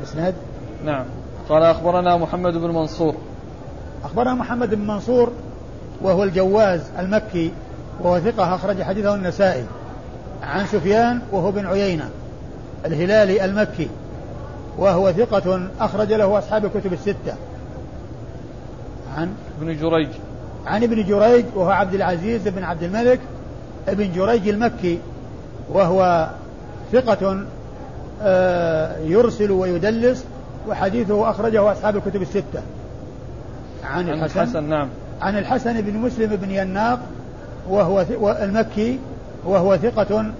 [0.00, 0.34] الاسناد
[0.84, 1.04] نعم.
[1.48, 3.14] قال أخبرنا محمد بن منصور.
[4.04, 5.32] أخبرنا محمد بن منصور
[6.02, 7.52] وهو الجواز المكي
[8.00, 9.64] وهو ثقة أخرج حديثه النسائي.
[10.42, 12.10] عن سفيان وهو بن عيينة
[12.86, 13.88] الهلالي المكي.
[14.78, 17.34] وهو ثقة أخرج له أصحاب الكتب الستة.
[19.16, 20.08] عن ابن جريج.
[20.66, 23.20] عن ابن جريج وهو عبد العزيز بن عبد الملك
[23.88, 24.98] ابن جريج المكي
[25.72, 26.28] وهو
[26.92, 27.44] ثقة
[28.22, 30.24] آه، يرسل ويدلس
[30.68, 32.62] وحديثه أخرجه أصحاب الكتب الستة.
[33.84, 34.88] عن, عن الحسن, الحسن نعم.
[35.20, 37.00] عن الحسن بن مسلم بن يناق
[37.68, 38.06] وهو
[38.42, 38.98] المكي
[39.44, 40.32] وهو ثقة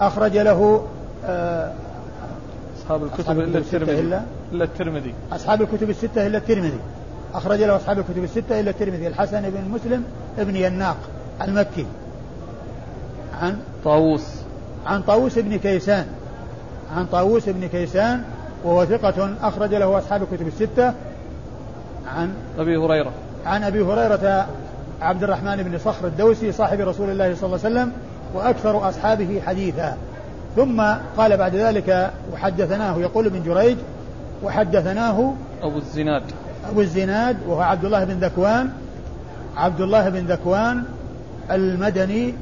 [0.00, 0.84] أخرج له
[1.26, 1.72] آه،
[2.84, 4.00] أصحاب الكتب إلا الترمذي.
[4.00, 5.14] إلا, إلا الترمذي.
[5.32, 6.80] أصحاب الكتب الستة إلا الترمذي.
[7.34, 9.06] أخرج له أصحاب الكتب الستة إلا الترمذي.
[9.06, 10.04] الحسن بن مسلم
[10.38, 10.96] بن يناق
[11.42, 11.86] المكي.
[13.42, 14.26] عن؟ طاووس.
[14.86, 16.06] عن طاووس بن كيسان.
[16.96, 18.22] عن طاووس بن كيسان
[18.64, 20.94] وهو ثقة أخرج له أصحاب الكتب الستة.
[22.16, 23.12] عن؟ أبي هريرة.
[23.46, 24.46] عن أبي هريرة
[25.00, 27.92] عبد الرحمن بن صخر الدوسي صاحب رسول الله صلى الله عليه وسلم
[28.34, 29.96] وأكثر أصحابه حديثا.
[30.56, 30.82] ثم
[31.16, 33.76] قال بعد ذلك وحدثناه يقول ابن جريج
[34.42, 36.22] وحدثناه أبو الزناد.
[36.70, 38.70] أبو الزناد وهو عبد الله بن ذكوان
[39.56, 40.84] عبد الله بن ذكوان
[41.50, 42.34] المدني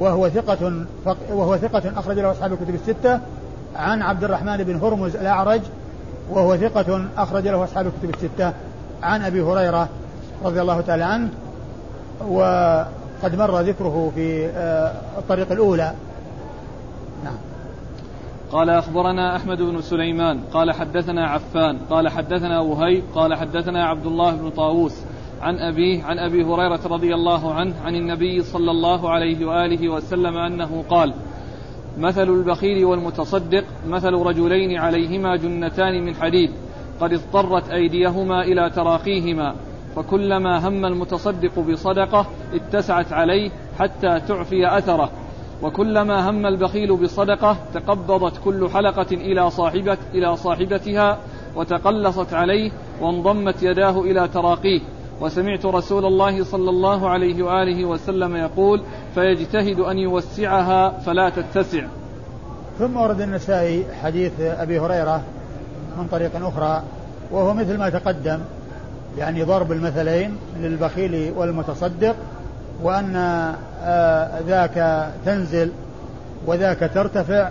[0.00, 0.84] وهو ثقة
[1.30, 3.20] وهو ثقة أخرج له أصحاب الكتب الستة
[3.76, 5.60] عن عبد الرحمن بن هرمز الأعرج
[6.30, 8.52] وهو ثقة أخرج له أصحاب الكتب الستة
[9.02, 9.88] عن أبي هريرة
[10.44, 11.28] رضي الله تعالى عنه
[12.28, 15.92] وقد مر ذكره في آه، الطريق الأولى.
[18.52, 24.36] قال أخبرنا أحمد بن سليمان قال حدثنا عفان قال حدثنا وهيب قال حدثنا عبد الله
[24.36, 25.02] بن طاووس
[25.42, 30.36] عن أبيه عن أبي هريرة رضي الله عنه عن النبي صلى الله عليه وآله وسلم
[30.36, 31.14] أنه قال
[31.98, 36.50] مثل البخيل والمتصدق مثل رجلين عليهما جنتان من حديد
[37.00, 39.54] قد اضطرت أيديهما إلى تراقيهما
[39.96, 45.10] فكلما هم المتصدق بصدقة اتسعت عليه حتى تعفي أثره.
[45.62, 51.18] وكلما هم البخيل بصدقة تقبضت كل حلقة إلى صاحبة إلى صاحبتها
[51.56, 54.80] وتقلصت عليه وانضمت يداه إلى تراقيه.
[55.20, 58.82] وسمعت رسول الله صلى الله عليه وآله وسلم يقول
[59.14, 61.86] فيجتهد أن يوسعها فلا تتسع.
[62.78, 65.22] ثم ورد النسائي حديث أبي هريرة
[65.98, 66.82] من طريق أخرى
[67.30, 68.40] وهو مثل ما تقدم
[69.18, 72.16] يعني ضرب المثلين للبخيل والمتصدق
[72.82, 73.16] وأن
[73.84, 75.70] آه، ذاك تنزل
[76.46, 77.50] وذاك ترتفع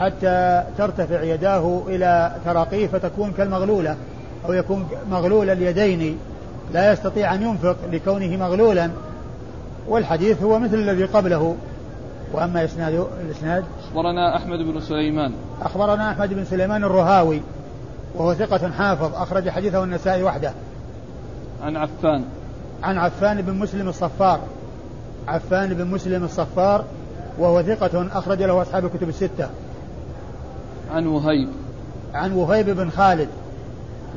[0.00, 3.96] حتى ترتفع يداه إلى تراقيه فتكون كالمغلولة
[4.46, 6.18] أو يكون مغلول اليدين.
[6.72, 8.90] لا يستطيع أن ينفق لكونه مغلولا
[9.88, 11.56] والحديث هو مثل الذي قبله.
[12.32, 15.32] وأما إسناد الإسناد؟ أخبرنا أحمد بن سليمان.
[15.62, 17.40] أخبرنا أحمد بن سليمان الرهاوي
[18.14, 20.52] وهو ثقة حافظ أخرج حديثه النسائي وحده.
[21.62, 22.24] عن عفان.
[22.84, 24.40] عن عفان بن مسلم الصفار
[25.28, 26.84] عفان بن مسلم الصفار
[27.38, 29.48] وهو ثقة أخرج له أصحاب الكتب الستة
[30.90, 31.48] عن وهيب
[32.14, 33.28] عن وهيب بن خالد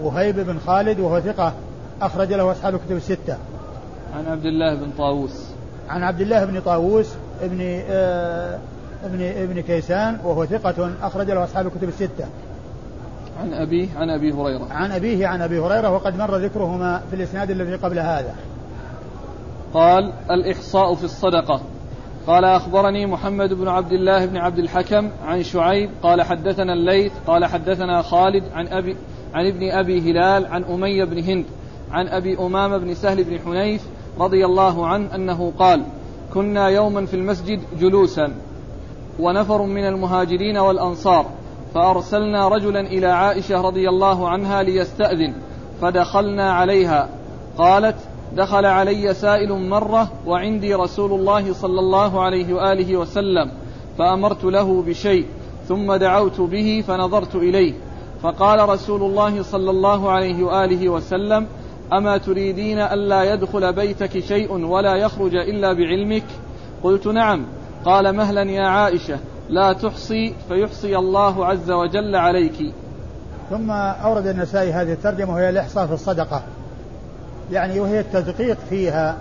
[0.02, 1.54] وهيب بن خالد وهو ثقة
[2.02, 3.38] أخرج له أصحاب الكتب الستة
[4.18, 5.46] عن عبد الله بن طاووس
[5.90, 7.08] عن عبد الله بن طاووس
[7.42, 8.60] ابن آه
[9.06, 12.26] ابن ابن كيسان وهو ثقة أخرج له أصحاب الكتب الستة.
[13.42, 14.68] عن أبيه عن أبي هريرة.
[14.72, 18.36] عن أبيه عن أبي هريرة وقد مر ذكرهما في الإسناد الذي قبل هذا.
[19.74, 21.62] قال الإحصاء في الصدقة.
[22.28, 27.46] قال أخبرني محمد بن عبد الله بن عبد الحكم عن شعيب قال حدثنا الليث قال
[27.46, 28.96] حدثنا خالد عن أبي
[29.34, 31.46] عن ابن أبي هلال عن أمية بن هند
[31.92, 33.88] عن أبي أمامة بن سهل بن حنيف
[34.20, 35.84] رضي الله عنه أنه قال
[36.34, 38.32] كنا يوما في المسجد جلوسا
[39.20, 41.26] ونفر من المهاجرين والأنصار
[41.74, 45.34] فأرسلنا رجلا إلى عائشة رضي الله عنها ليستأذن
[45.82, 47.10] فدخلنا عليها.
[47.58, 47.96] قالت
[48.36, 53.52] دخل علي سائل مرة وعندي رسول الله صلى الله عليه وآله وسلم
[53.98, 55.26] فأمرت له بشيء
[55.68, 57.74] ثم دعوت به فنظرت إليه.
[58.22, 61.48] فقال رسول الله صلى الله عليه وآله وسلم
[61.94, 66.24] أما تريدين ألا يدخل بيتك شيء ولا يخرج إلا بعلمك؟
[66.84, 67.46] قلت نعم.
[67.86, 72.74] قال مهلا يا عائشة لا تحصي فيحصي الله عز وجل عليك.
[73.50, 76.44] ثم أورد النسائي هذه الترجمة وهي الإحصاء في الصدقة.
[77.52, 79.18] يعني وهي التدقيق فيها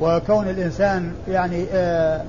[0.00, 2.22] وكون الإنسان يعني آه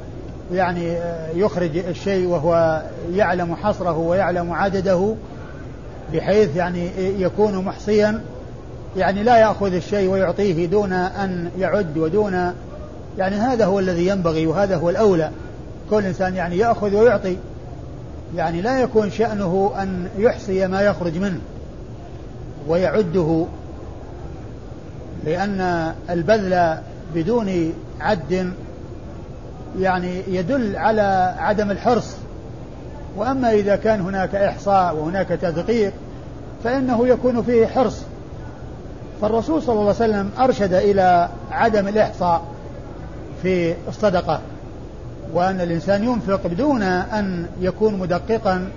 [0.54, 2.82] يعني آه يخرج الشيء وهو
[3.14, 5.16] يعلم حصره ويعلم عدده
[6.14, 8.22] بحيث يعني يكون محصيا
[8.98, 12.54] يعني لا يأخذ الشيء ويعطيه دون أن يعد ودون
[13.18, 15.32] يعني هذا هو الذي ينبغي وهذا هو الأولى.
[15.90, 17.38] كل إنسان يعني يأخذ ويعطي
[18.36, 21.40] يعني لا يكون شأنه أن يحصي ما يخرج منه
[22.68, 23.46] ويعده
[25.26, 26.78] لأن البذل
[27.16, 28.52] بدون عد
[29.80, 32.16] يعني يدل على عدم الحرص.
[33.18, 35.94] وأما إذا كان هناك إحصاء وهناك تدقيق
[36.64, 38.02] فإنه يكون فيه حرص.
[39.22, 42.42] فالرسول صلى الله عليه وسلم أرشد إلى عدم الإحصاء
[43.42, 44.42] في الصدقة.
[45.34, 48.70] وأن الإنسان ينفق بدون أن يكون مدققا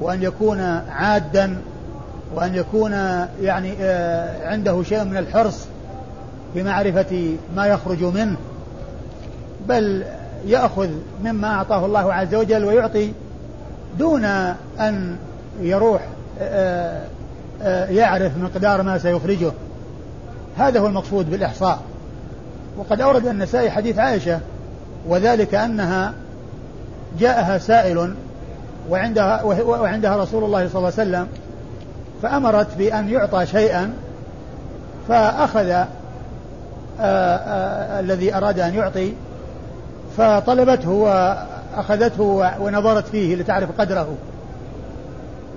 [0.00, 1.56] وأن يكون عادا.
[2.34, 2.92] وأن يكون
[3.42, 5.66] يعني آه، عنده شيء من الحرص
[6.54, 8.36] بمعرفة ما يخرج منه
[9.68, 10.04] بل
[10.46, 10.88] يأخذ
[11.24, 13.12] مما أعطاه الله عز وجل ويعطي
[13.98, 14.24] دون
[14.80, 15.16] أن
[15.60, 16.02] يروح
[16.40, 17.02] آه،
[17.62, 19.52] آه، يعرف مقدار ما سيخرجه.
[20.58, 21.78] هذا هو المقصود بالإحصاء.
[22.78, 24.40] وقد أورد النسائي حديث عائشة
[25.08, 26.12] وذلك أنها
[27.18, 28.14] جاءها سائل
[28.90, 31.28] وعندها وعندها رسول الله صلى الله عليه وسلم
[32.22, 33.92] فأمرت بأن يعطى شيئا
[35.08, 35.86] فأخذ آآ
[37.00, 39.12] آآ الذي أراد أن يعطي
[40.16, 42.22] فطلبته وأخذته
[42.60, 44.14] ونظرت فيه لتعرف قدره.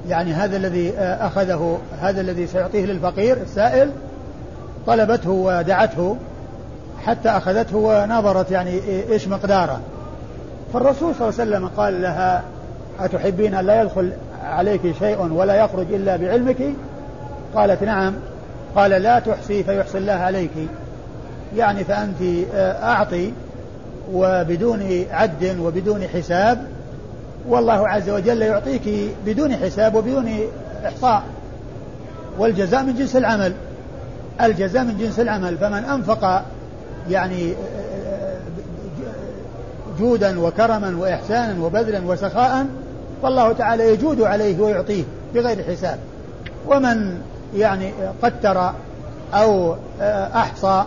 [0.08, 3.92] يعني هذا الذي أخذه هذا الذي سيعطيه للفقير السائل
[4.88, 6.18] طلبته ودعته
[7.06, 8.80] حتى أخذته ونظرت يعني
[9.12, 9.80] إيش مقداره.
[10.74, 12.44] فالرسول صلى الله عليه وسلم قال لها
[13.00, 14.12] أتحبين أن لا يدخل
[14.44, 16.58] عليك شيء ولا يخرج إلا بعلمك؟
[17.56, 18.14] قالت نعم.
[18.76, 20.52] قال لا تحصي فيحصي الله عليك.
[21.56, 22.46] يعني فأنت
[22.84, 23.32] أعطي
[24.14, 26.66] وبدون عد وبدون حساب.
[27.48, 30.40] والله عز وجل يعطيك بدون حساب وبدون
[30.86, 31.24] إحصاء.
[32.40, 33.54] والجزاء من جنس العمل.
[34.42, 35.58] الجزاء من جنس العمل.
[35.58, 36.44] فمن أنفق
[37.10, 37.54] يعني
[40.00, 42.66] جودا وكرما وإحسانا وبذلا وسخاء
[43.24, 46.00] فالله تعالى يجود عليه ويعطيه بغير حساب.
[46.68, 47.22] ومن
[47.56, 47.92] يعني
[48.24, 48.72] قتر
[49.34, 49.76] أو
[50.36, 50.84] أحصى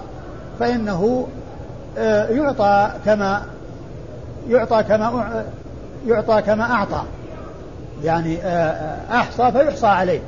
[0.61, 1.27] فإنه
[2.31, 3.43] يعطى كما
[4.49, 5.45] يعطى كما
[6.07, 7.03] يعطى كما أعطى.
[8.05, 8.39] يعني
[9.11, 10.21] أحصى فيحصى عليه.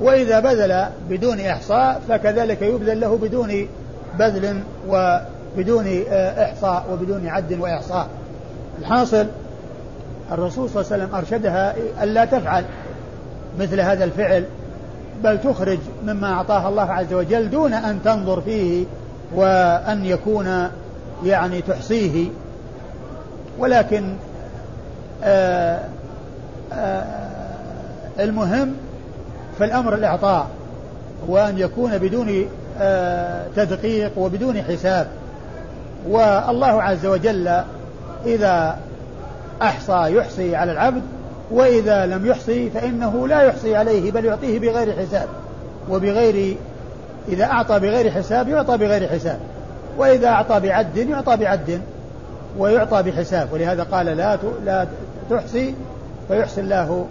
[0.00, 3.68] وإذا بذل بدون إحصاء فكذلك يبذل له بدون
[4.18, 6.04] بذل وبدون
[6.38, 8.08] إحصاء وبدون عد وإحصاء.
[8.78, 9.26] الحاصل
[10.32, 12.64] الرسول صلى الله عليه وسلم أرشدها ألا تفعل
[13.60, 14.44] مثل هذا الفعل
[15.24, 18.84] بل تخرج مما أعطاها الله عز وجل دون أن تنظر فيه
[19.34, 20.68] وأن يكون
[21.24, 22.26] يعني تحصيه.
[23.58, 24.14] ولكن
[25.24, 25.80] آآ
[26.72, 27.04] آآ
[28.20, 28.74] المهم
[29.58, 30.46] في الأمر الإعطاء
[31.28, 32.46] وأن يكون بدون
[33.56, 35.06] تدقيق وبدون حساب.
[36.08, 37.62] والله عز وجل
[38.26, 38.78] إذا
[39.62, 41.02] أحصى يحصي على العبد
[41.50, 45.28] وإذا لم يحصي فإنه لا يحصي عليه بل يعطيه بغير حساب.
[45.90, 46.56] وبغير
[47.28, 49.38] إذا أعطى بغير حساب يعطى بغير حساب.
[49.98, 51.80] وإذا أعطى بعد يعطى بعد
[52.58, 53.48] ويعطى بحساب.
[53.52, 54.86] ولهذا قال لا لا
[55.30, 55.74] تحصي
[56.28, 57.06] فيحصي الله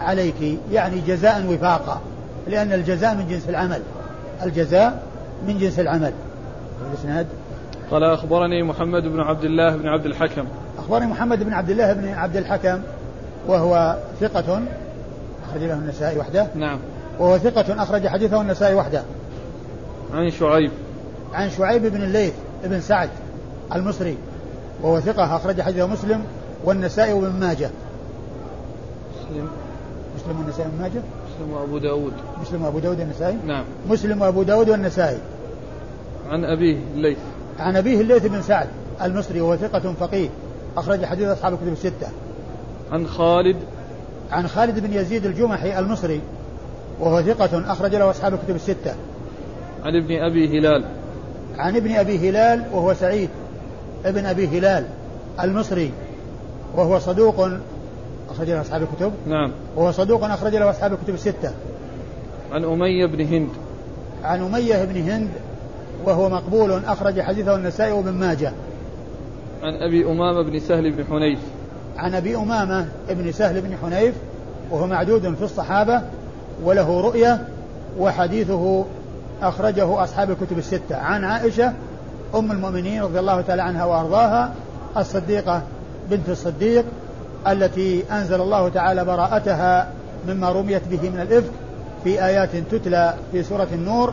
[0.00, 2.00] عليك يعني جزاء وفاقا.
[2.48, 3.82] لأن الجزاء من جنس العمل.
[4.42, 5.02] الجزاء
[5.46, 6.12] من جنس العمل.
[6.90, 7.26] الإسناد
[7.90, 10.44] قال أخبرني محمد بن عبد الله بن عبد الحكم.
[10.88, 12.80] أخبرني محمد بن عبد الله بن عبد الحكم
[13.48, 14.62] وهو ثقة
[15.48, 16.46] أخرج له النسائي وحده.
[16.54, 16.78] نعم.
[17.18, 19.02] وهو ثقة أخرج حديثه النسائي وحده.
[20.14, 20.70] عن شعيب.
[21.34, 22.32] عن شعيب بن الليث
[22.64, 23.10] بن سعد
[23.74, 24.16] المصري
[24.82, 26.24] وهو ثقة أخرج حديثه مسلم
[26.64, 27.70] والنسائي وابن ماجه.
[29.16, 29.48] مسلم.
[30.16, 31.02] مسلم والنسائي وابن ماجه؟
[31.36, 32.12] مسلم وأبو داود.
[32.40, 33.64] مسلم وأبو داود والنسائي؟ نعم.
[33.88, 35.18] مسلم وأبو داود والنسائي.
[36.30, 37.18] عن أبيه الليث.
[37.58, 38.68] عن أبيه الليث بن سعد
[39.02, 40.28] المصري وهو ثقة فقيه.
[40.78, 42.08] أخرج حديث أصحاب الكتب الستة.
[42.92, 43.56] عن خالد.
[44.30, 46.20] عن خالد بن يزيد الجمحي المصري
[47.00, 48.94] وهو ثقة أخرج له أصحاب الكتب الستة.
[49.84, 50.84] عن ابن أبي هلال.
[51.58, 53.28] عن ابن أبي هلال وهو سعيد
[54.04, 54.84] ابن أبي هلال
[55.42, 55.92] المصري
[56.74, 57.48] وهو صدوق
[58.30, 59.12] أخرج له أصحاب الكتب.
[59.26, 59.52] نعم.
[59.76, 61.52] وهو صدوق أخرج له أصحاب الكتب الستة.
[62.52, 63.48] عن أمية بن هند.
[64.24, 65.30] عن أمية بن هند
[66.04, 68.52] وهو مقبول أخرج حديثه النسائي وابن ماجه.
[69.62, 71.38] عن أبي أمامة بن سهل بن حنيف.
[71.96, 74.14] عن أبي أمامة بن سهل بن حنيف
[74.70, 76.02] وهو معدود في الصحابة
[76.64, 77.44] وله رؤية
[77.98, 78.84] وحديثه
[79.42, 80.96] أخرجه أصحاب الكتب الستة.
[80.96, 81.72] عن عائشة
[82.34, 84.54] أم المؤمنين رضي الله تعالى عنها وأرضاها
[84.96, 85.62] الصديقة
[86.10, 86.84] بنت الصديق
[87.48, 89.88] التي أنزل الله تعالى براءتها
[90.28, 91.50] مما رميت به من الإفك
[92.04, 94.12] في آيات تتلى في سورة النور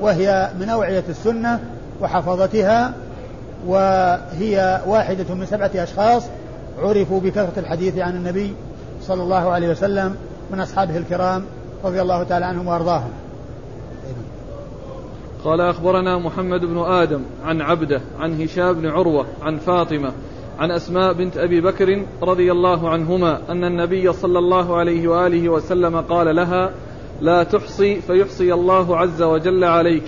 [0.00, 1.60] وهي من أوعية السنة
[2.00, 2.92] وحفظتها.
[3.66, 6.26] وهي واحدة من سبعة أشخاص
[6.82, 8.54] عرفوا بكثرة الحديث عن النبي
[9.02, 10.16] صلى الله عليه وسلم
[10.52, 11.44] من أصحابه الكرام
[11.84, 13.10] رضي الله تعالى عنهم وأرضاهم.
[15.44, 20.12] قال أخبرنا محمد بن آدم عن عبده عن هشام بن عروة عن فاطمة
[20.58, 26.00] عن أسماء بنت أبي بكر رضي الله عنهما أن النبي صلى الله عليه وآله وسلم
[26.00, 26.70] قال لها
[27.20, 30.06] لا تحصي فيحصي الله عز وجل عليك.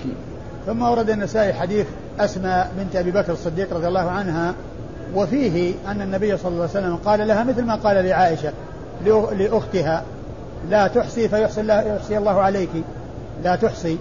[0.65, 1.87] ثم ورد النسائي حديث
[2.19, 4.53] أسماء بنت أبي بكر الصديق رضي الله عنها
[5.15, 8.53] وفيه أن النبي صلى الله عليه وسلم قال لها مثل ما قال لعائشة
[9.37, 10.03] لأختها
[10.69, 12.69] لا تحصي فيحصي الله, يحصي الله عليك
[13.43, 13.97] لا تحصي.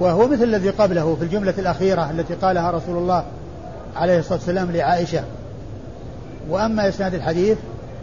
[0.00, 3.24] وهو مثل الذي قبله في الجملة الأخيرة التي قالها رسول الله
[3.96, 5.24] عليه الصلاة والسلام لعائشة.
[6.50, 7.58] وأما إسناد الحديث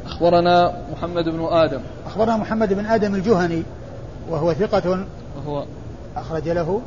[0.06, 1.80] أخبرنا محمد بن آدم.
[2.08, 3.64] أخبرنا محمد بن آدم الجهني
[4.30, 5.06] وهو ثقة
[5.38, 5.66] وهو
[6.18, 6.82] أخرج له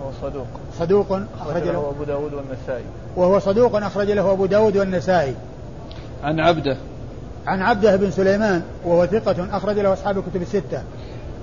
[0.00, 0.46] وهو صدوق.
[0.78, 1.90] صدوق أخرج له.
[1.90, 2.84] أبو داود والنسائي.
[3.16, 5.34] وهو صدوق أخرج له أبو داود والنسائي.
[6.22, 6.76] عن عبده.
[7.46, 10.82] عن عبده بن سليمان وهو ثقة أخرج له أصحاب الكتب الستة.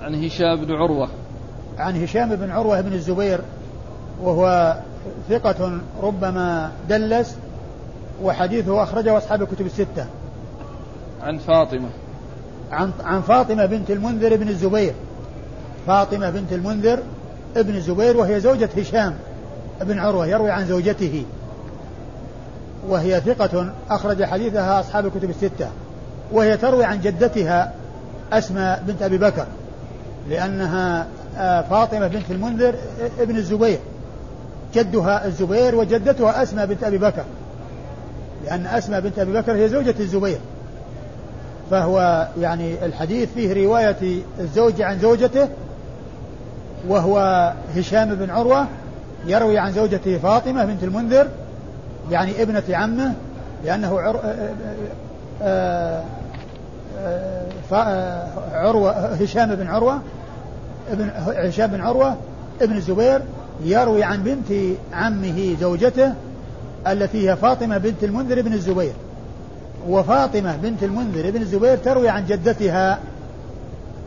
[0.02, 1.08] عن هشام بن عروة.
[1.78, 3.40] عن هشام بن عروة بن الزبير
[4.22, 4.76] وهو
[5.28, 7.36] ثقة ربما دلس
[8.22, 10.06] وحديثه أخرجه أصحاب الكتب الستة.
[11.22, 11.88] عن فاطمة.
[12.72, 14.94] عن عن فاطمة بنت المنذر بن الزبير.
[15.86, 17.02] فاطمة بنت المنذر
[17.56, 19.14] ابن الزبير وهي زوجة هشام
[19.80, 21.24] بن عروة يروي عن زوجته.
[22.88, 25.68] وهي ثقة أخرج حديثها أصحاب الكتب الستة.
[26.32, 27.72] وهي تروي عن جدتها
[28.32, 29.46] أسماء بنت أبي بكر
[30.28, 31.06] لأنها
[31.38, 32.74] آه، فاطمة بنت المنذر
[33.20, 33.78] ابن الزبير.
[34.74, 37.24] جدها الزبير وجدتها أسماء بنت أبي بكر
[38.44, 40.38] لأن أسماء بنت أبي بكر هي زوجة الزبير.
[41.70, 45.48] فهو يعني الحديث فيه رواية الزوج عن زوجته
[46.88, 48.66] وهو هشام بن عروة
[49.26, 51.28] يروي عن زوجته فاطمة بنت المنذر
[52.10, 53.12] يعني ابنة عمه
[53.64, 54.20] لأنه عر...
[54.22, 54.50] آه،
[55.42, 56.02] آه،
[57.72, 60.00] آه، عروة هشام بن عروة
[60.92, 62.16] ابن هشام بن عروة
[62.60, 63.20] ابن الزبير
[63.64, 66.12] يروي عن بنت عمه زوجته
[66.86, 68.92] التي هي فاطمة بنت المنذر بن الزبير.
[69.88, 72.98] وفاطمة بنت المنذر بن الزبير تروي عن جدتها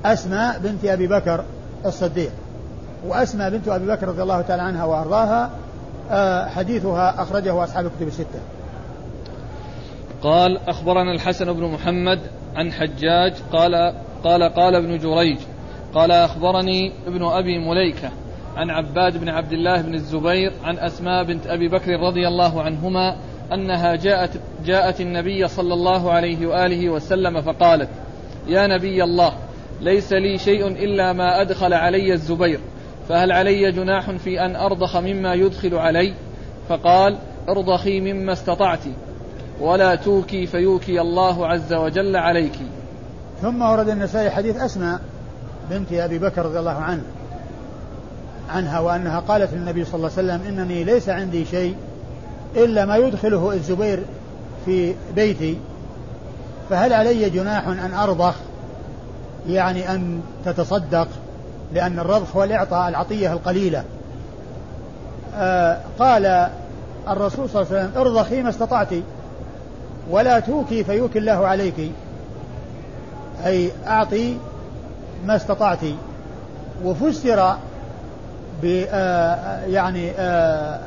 [0.06, 1.44] أسماء بنت أبي بكر
[1.86, 2.32] الصديق.
[3.08, 5.50] وأسماء بنت أبي بكر رضي الله تعالى عنها وأرضاها
[6.12, 8.39] آه، حديثها أخرجه أصحاب الكتب الستة.
[10.22, 12.20] قال أخبرنا الحسن بن محمد
[12.56, 13.93] عن حجاج قال
[14.24, 15.38] قال قال ابن جريج
[15.93, 18.10] قال أخبرني ابن أبي مليكة
[18.56, 23.16] عن عباد بن عبد الله بن الزبير عن أسماء بنت أبي بكر رضي الله عنهما
[23.54, 24.32] أنها جاءت
[24.66, 27.89] جاءت النبي صلى الله عليه وآله وسلم فقالت
[28.47, 29.34] يا نبي الله
[29.82, 32.60] ليس لي شيء إلا ما أدخل علي الزبير
[33.10, 36.14] فهل علي جناح في أن أرضخ مما يدخل علي؟
[36.70, 37.18] فقال
[37.49, 38.80] ارضخي مما استطعت
[39.60, 42.60] ولا توكي فيوكي الله عز وجل عليك.
[43.41, 44.99] ثم أورد النسائي حديث أسماء
[45.70, 47.01] بنت أبي بكر رضي الله عنه
[48.49, 51.76] عنها وأنها قالت للنبي صلى الله عليه وسلم إنني ليس عندي شيء
[52.55, 54.03] إلا ما يدخله الزبير
[54.66, 55.57] في بيتي.
[56.70, 58.36] فهل علي جناح أن أرضخ؟
[59.47, 61.07] يعني أن تتصدق؟
[61.74, 63.84] لأن الرضخ هو الإعطاء العطية القليلة.
[65.36, 66.50] آه قال
[67.10, 68.94] الرسول صلى الله عليه وسلم ارضخي ما استطعت
[70.10, 71.92] ولا توكي فيوكي الله عليك.
[73.46, 74.38] أي أعطي
[75.26, 75.80] ما استطعت.
[76.84, 77.56] وفسر
[78.64, 80.80] ب آه، يعني آه،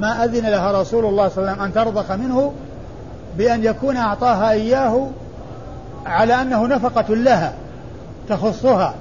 [0.00, 2.52] ما أذن لها رسول الله صلى الله عليه وسلم أن ترضخ منه
[3.36, 5.08] بأن يكون أعطاها إياه
[6.06, 7.52] على أنه نفقة لها
[8.28, 8.94] تخصها.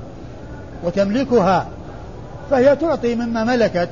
[0.84, 1.68] وتملكها
[2.52, 3.90] فهي تعطي مما ملكت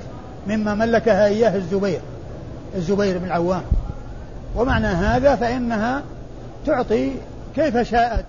[0.48, 2.00] مما ملكها إياه الزبير
[2.76, 3.62] الزبير بن العوام.
[4.56, 6.02] ومعنى هذا فإنها
[6.66, 7.12] تعطي
[7.56, 8.26] كيف شاءت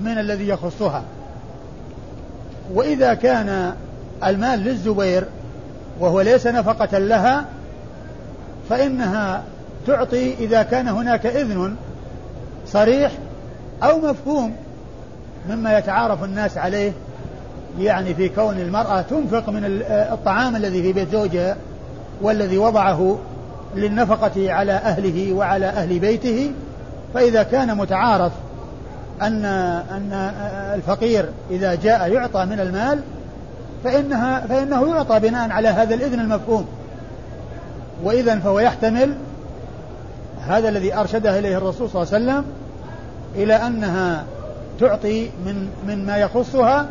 [0.00, 1.02] من الذي يخصها.
[2.74, 3.74] وإذا كان
[4.24, 5.24] المال للزبير
[6.00, 7.44] وهو ليس نفقة لها
[8.70, 9.42] فإنها
[9.86, 11.76] تعطي إذا كان هناك إذن
[12.66, 13.12] صريح
[13.82, 14.56] أو مفهوم
[15.48, 16.92] مما يتعارف الناس عليه
[17.78, 21.56] يعني في كون المرأة تنفق من الطعام الذي في بيت زوجها
[22.22, 23.18] والذي وضعه
[23.76, 26.52] للنفقة على أهله وعلى أهل بيته
[27.14, 28.32] فإذا كان متعارف
[29.22, 29.44] أن
[29.90, 30.12] أن
[30.74, 33.00] الفقير إذا جاء يعطى من المال
[33.84, 36.66] فإنها فإنه يعطى بناء على هذا الإذن المفهوم.
[38.04, 39.14] وإذا فهو يحتمل
[40.48, 42.44] هذا الذي أرشدها إليه الرسول صلى الله عليه وسلم
[43.34, 44.24] إلى أنها
[44.80, 46.86] تعطي من من ما يخصها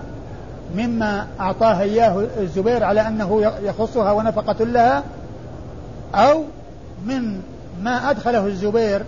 [0.75, 5.03] مما أعطاها إياه الزبير على أنه يخصها ونفقة لها
[6.15, 6.43] أو
[7.05, 7.41] من
[7.81, 9.01] ما أدخله الزبير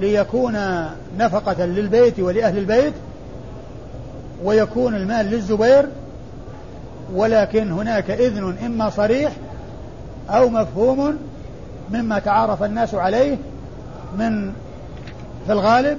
[0.00, 0.58] ليكون
[1.18, 2.94] نفقة للبيت ولأهل البيت
[4.44, 5.88] ويكون المال للزبير
[7.14, 9.32] ولكن هناك إذن إما صريح
[10.30, 11.18] أو مفهوم
[11.92, 13.36] مما تعارف الناس عليه
[14.18, 14.52] من
[15.46, 15.98] في الغالب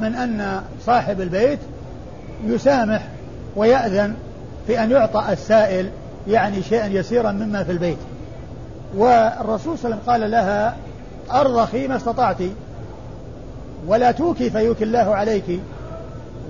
[0.00, 1.58] من أن صاحب البيت
[2.46, 3.02] يسامح
[3.56, 4.14] ويأذن
[4.66, 5.90] في أن يعطى السائل
[6.28, 7.98] يعني شيئا يسيرا مما في البيت.
[8.96, 10.76] والرسول صلى الله عليه وسلم قال لها
[11.32, 12.36] ارضخي ما استطعت
[13.86, 15.60] ولا توكي فيوكي الله عليك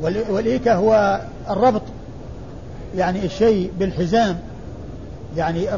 [0.02, 1.82] والإيكاء هو الربط
[2.96, 4.38] يعني الشيء بالحزام
[5.36, 5.68] يعني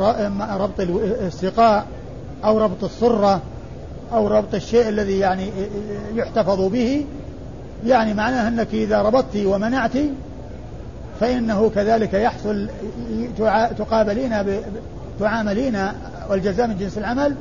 [0.51, 0.81] ربط
[1.21, 1.87] السقاء
[2.45, 3.41] أو ربط الصرة
[4.13, 5.51] أو ربط الشيء الذي يعني
[6.15, 7.05] يحتفظ به
[7.87, 9.93] يعني معناه أنك إذا ربطت ومنعت
[11.21, 12.69] فإنه كذلك يحصل
[13.79, 14.35] تقابلين
[15.21, 15.79] تعاملين
[16.31, 17.35] والجزاء من جنس العمل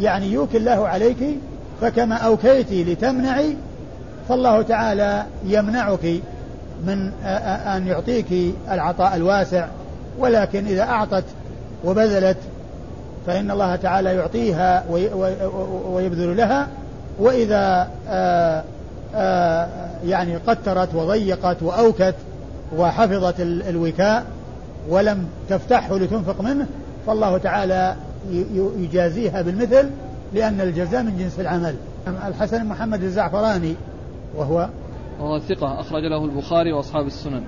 [0.00, 1.38] يعني يوكي الله عليك
[1.80, 3.56] فكما أوكيت لتمنعي
[4.28, 6.04] فالله تعالى يمنعك
[6.86, 7.12] من
[7.66, 9.66] أن يعطيك العطاء الواسع.
[10.18, 11.24] ولكن إذا أعطت
[11.84, 12.36] وبذلت
[13.26, 14.84] فإن الله تعالى يعطيها
[15.92, 16.68] ويبذل لها.
[17.18, 17.88] وإذا
[20.04, 22.14] يعني قترت وضيقت وأوكت
[22.76, 24.26] وحفظت الوكاء
[24.88, 26.66] ولم تفتحه لتنفق منه
[27.06, 27.96] فالله تعالى
[28.78, 29.90] يجازيها بالمثل
[30.34, 31.74] لأن الجزاء من جنس العمل.
[32.26, 33.74] الحسن محمد الزعفراني
[34.36, 34.68] وهو
[35.20, 37.42] وهو ثقة أخرج له البخاري وأصحاب السنن.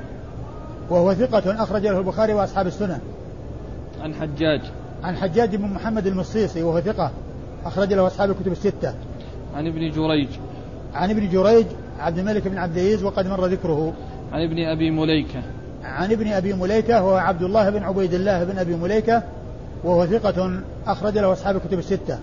[0.90, 2.98] وهو ثقة أخرج له البخاري وأصحاب السنن.
[4.00, 4.60] عن حجاج.
[5.04, 7.10] عن حجاج بن محمد المصيصي وهو ثقة
[7.64, 8.94] أخرج له أصحاب الكتب الستة.
[9.54, 10.28] عن ابن جريج.
[10.94, 11.66] عن ابن جريج
[11.98, 13.92] عبد الملك بن عبد العزيز وقد مر ذكره.
[14.32, 15.42] عن ابن أبي مليكة.
[15.84, 19.22] عن ابن أبي مليكة هو عبد الله بن عبيد الله بن أبي مليكة
[19.84, 22.18] وهو ثقة أخرج له أصحاب الكتب الستة.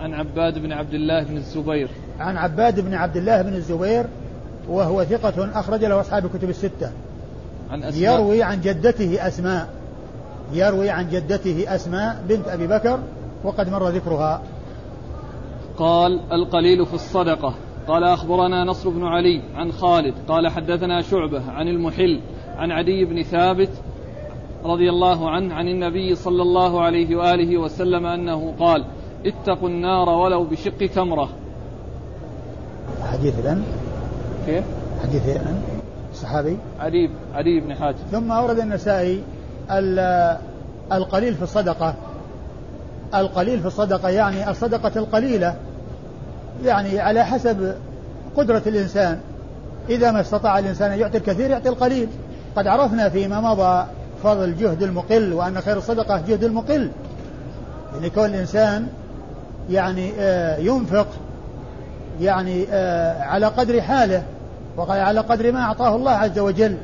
[0.00, 1.88] عن عباد بن عبد الله بن الزبير.
[2.20, 4.04] عن عباد بن عبد الله بن الزبير
[4.68, 6.90] وهو ثقة أخرج له أصحاب الكتب الستة.
[7.70, 8.14] عن أسماء.
[8.14, 9.68] يروي عن جدته أسماء.
[10.52, 12.98] يروي عن جدته أسماء بنت أبي بكر
[13.44, 14.42] وقد مر ذكرها.
[15.76, 17.54] قال القليل في الصدقة.
[17.88, 22.20] قال أخبرنا نصر بن علي عن خالد قال حدثنا شعبة عن المحل
[22.56, 23.70] عن عدي بن ثابت
[24.64, 28.84] رضي الله عنه عن النبي صلى الله عليه وآله وسلم أنه قال
[29.26, 31.28] اتقوا النار ولو بشق تمرة.
[33.12, 33.62] حديث الآن؟
[34.46, 34.64] كيف؟
[35.02, 35.62] حديث الآن؟
[36.12, 37.98] الصحابي؟ علي علي بن حاتم.
[38.10, 39.22] ثم أورد النسائي
[40.92, 41.94] القليل في الصدقة.
[43.14, 45.56] القليل في الصدقة يعني الصدقة القليلة.
[46.64, 47.74] يعني على حسب
[48.36, 49.18] قدرة الإنسان.
[49.88, 52.08] إذا ما استطاع الإنسان أن يعطي الكثير يعطي القليل.
[52.56, 53.86] قد عرفنا فيما مضى
[54.22, 56.90] فضل جهد المقل وأن خير الصدقة جهد المقل.
[57.94, 58.86] يعني كون الإنسان
[59.70, 61.06] يعني آه، ينفق
[62.20, 64.22] يعني آه، على قدر حاله
[64.76, 66.76] وقال على قدر ما أعطاه الله عز وجل.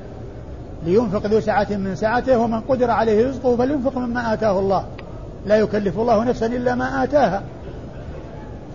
[0.87, 4.85] لينفق ذو سعة من سعته ومن قدر عليه رزقه فلينفق مما آتاه الله.
[5.47, 7.43] لا يكلف الله نفسا إلا ما آتاها.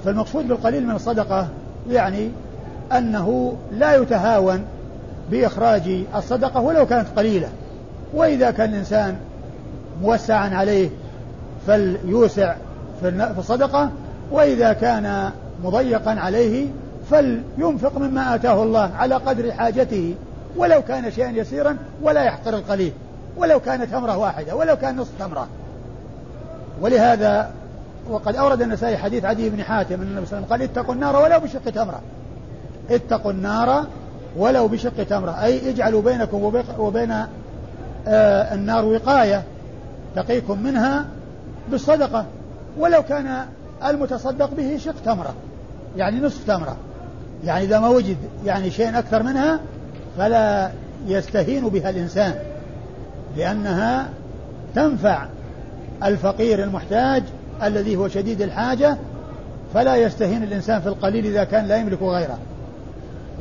[0.06, 1.48] فالمقصود بالقليل من الصدقة
[1.90, 2.30] يعني
[2.92, 4.64] أنه لا يتهاون
[5.32, 7.50] بإخراج الصدقة ولو كانت قليلة.
[8.14, 9.18] وإذا كان الإنسان
[10.02, 10.90] موسعا عليه
[11.68, 12.56] فليوسع
[13.02, 13.90] في الصدقة
[14.32, 15.32] وإذا كان
[15.64, 16.68] مضيقا عليه
[17.12, 20.16] فلينفق مما آتاه الله على قدر حاجته
[20.58, 22.92] ولو كان شيئا يسيرا ولا يحقر القليل
[23.38, 25.48] ولو كان تمرة واحدة ولو كان نصف تمرة
[26.82, 27.52] ولهذا
[28.10, 30.96] وقد أورد النسائي حديث عدي بن حاتم أن النبي صلى الله عليه وسلم قال اتقوا
[30.96, 32.02] النار ولو بشق تمرة.
[32.90, 33.86] اتقوا النار
[34.38, 35.44] ولو بشق تمرة.
[35.44, 37.12] أي اجعلوا بينكم وبين
[38.08, 39.44] آه النار وقاية
[40.16, 41.06] تقيكم منها
[41.72, 42.26] بالصدقة.
[42.78, 43.46] ولو كان
[43.86, 45.34] المتصدق به شق تمرة.
[45.98, 46.78] يعني نصف تمرة.
[47.46, 49.60] يعني إذا ما وجد يعني شيء أكثر منها
[50.18, 50.72] فلا
[51.08, 52.36] يستهين بها الإنسان
[53.38, 54.10] لأنها
[54.76, 55.26] تنفع
[56.04, 57.24] الفقير المحتاج
[57.68, 58.98] الذي هو شديد الحاجة
[59.74, 62.38] فلا يستهين الإنسان في القليل إذا كان لا يملك غيره.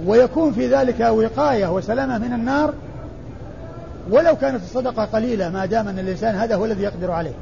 [0.07, 2.75] ويكون في ذلك وقاية وسلامة من النار
[4.11, 7.35] ولو كانت الصدقة قليلة ما دام أن الإنسان هذا هو الذي يقدر عليه.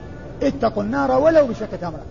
[0.42, 2.02] اتقوا النار ولو بشق تمرة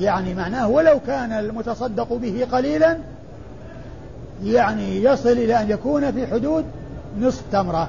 [0.00, 2.96] يعني معناه ولو كان المتصدق به قليلا
[4.44, 6.64] يعني يصل إلى أن يكون في حدود
[7.20, 7.88] نصف تمرة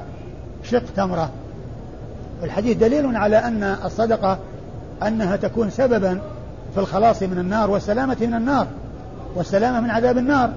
[0.64, 1.30] شق تمرة.
[2.44, 4.40] الحديث دليل على أن الصدقة
[5.08, 6.22] أنها تكون سببا
[6.74, 8.68] في الخلاص من النار والسلامة من النار
[9.36, 10.52] والسلامة من عذاب النار.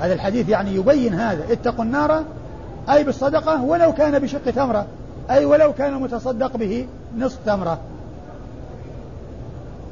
[0.00, 1.52] هذا الحديث يعني يبين هذا.
[1.52, 2.22] اتقوا النار
[2.90, 4.86] أي بالصدقة ولو كان بشق تمرة
[5.30, 6.86] أي ولو كان المتصدق به
[7.18, 7.78] نصف تمرة.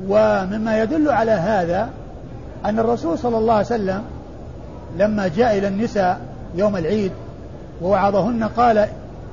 [0.08, 1.88] ومما يدل على هذا
[2.64, 4.02] أن الرسول صلى الله عليه وسلم
[4.98, 6.20] لما جاء إلى النساء
[6.54, 7.12] يوم العيد
[7.82, 8.88] ووعظهن قال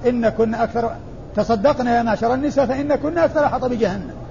[0.08, 0.92] إن كنا أكثر
[1.36, 4.23] تصدقنا يا معشر النساء فإن كنا أكثر حطب جهنم.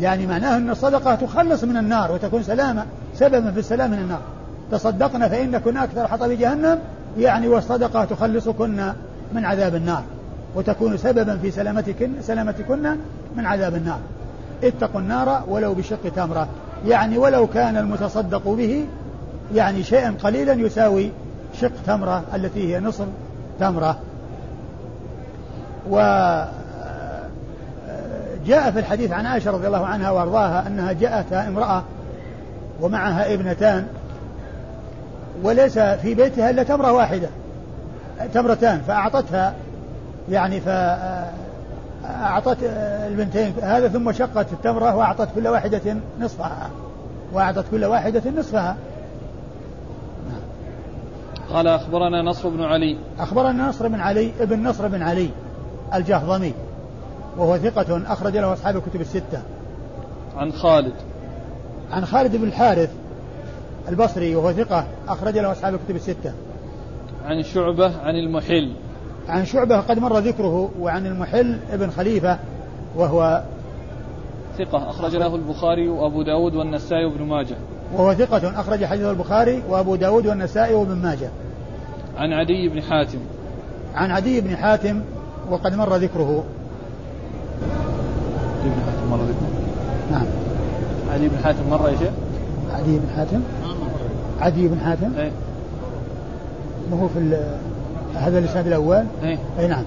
[0.00, 4.20] يعني معناه أن الصدقة تخلص من النار وتكون سلامة سببا في السلام من النار.
[4.70, 6.78] تصدقنا فإن كنا أكثر حطب جهنم
[7.18, 8.92] يعني والصدقة تخلصكن
[9.32, 10.02] من عذاب النار
[10.54, 12.96] وتكون سببا في سلامتكن سلامتكن
[13.36, 13.98] من عذاب النار.
[14.64, 16.48] اتقوا النار ولو بشق تمرة.
[16.86, 18.86] يعني ولو كان المتصدق به
[19.54, 21.10] يعني شيئا قليلا يساوي
[21.60, 23.06] شق تمرة التي هي نصف
[23.60, 23.98] تمرة.
[25.90, 25.96] و
[28.46, 31.82] جاء في الحديث عن عائشة رضي الله عنها وأرضاها أنها جاءتها امرأة
[32.80, 33.86] ومعها ابنتان
[35.42, 37.28] وليس في بيتها إلا تمرة واحدة
[38.34, 39.54] تمرتان فأعطتها
[40.30, 42.58] يعني فأعطت
[43.06, 46.70] البنتين هذا ثم شقت التمرة وأعطت كل واحدة نصفها
[47.32, 48.76] وأعطت كل واحدة نصفها.
[51.50, 52.96] قال أخبرنا نصر بن علي.
[53.18, 55.30] أخبرنا نصر بن علي ابن نصر بن علي
[55.94, 56.54] الجهضمي.
[57.36, 59.42] وهو ثقة أخرج له أصحاب الكتب الستة.
[60.36, 60.94] عن خالد.
[61.90, 62.90] عن خالد بن الحارث
[63.88, 66.32] البصري وهو ثقة أخرج له أصحاب الكتب الستة.
[67.24, 68.72] عن شعبة عن المحل.
[69.28, 72.38] عن شعبة قد مر ذكره وعن المحل ابن خليفة
[72.96, 73.42] وهو
[74.58, 77.56] ثقة أخرج له البخاري وأبو داود والنسائي وابن ماجه.
[77.94, 81.30] وهو ثقة أخرج حديث البخاري وأبو داود والنسائي وابن ماجه.
[82.16, 83.18] عن عدي بن حاتم.
[83.94, 85.02] عن عدي بن حاتم
[85.50, 86.44] وقد مر ذكره.
[88.62, 89.48] عدي بن حاتم مر ذكره
[90.12, 90.26] نعم.
[91.12, 92.10] عدي بن حاتم مر يا شيخ؟
[92.74, 93.40] عدي بن حاتم؟
[94.40, 95.30] عدي بن حاتم؟ إيه.
[96.90, 97.56] ما هو في ال-
[98.16, 99.38] هذا الإسناد الأول؟ إيه.
[99.58, 99.84] أي نعم.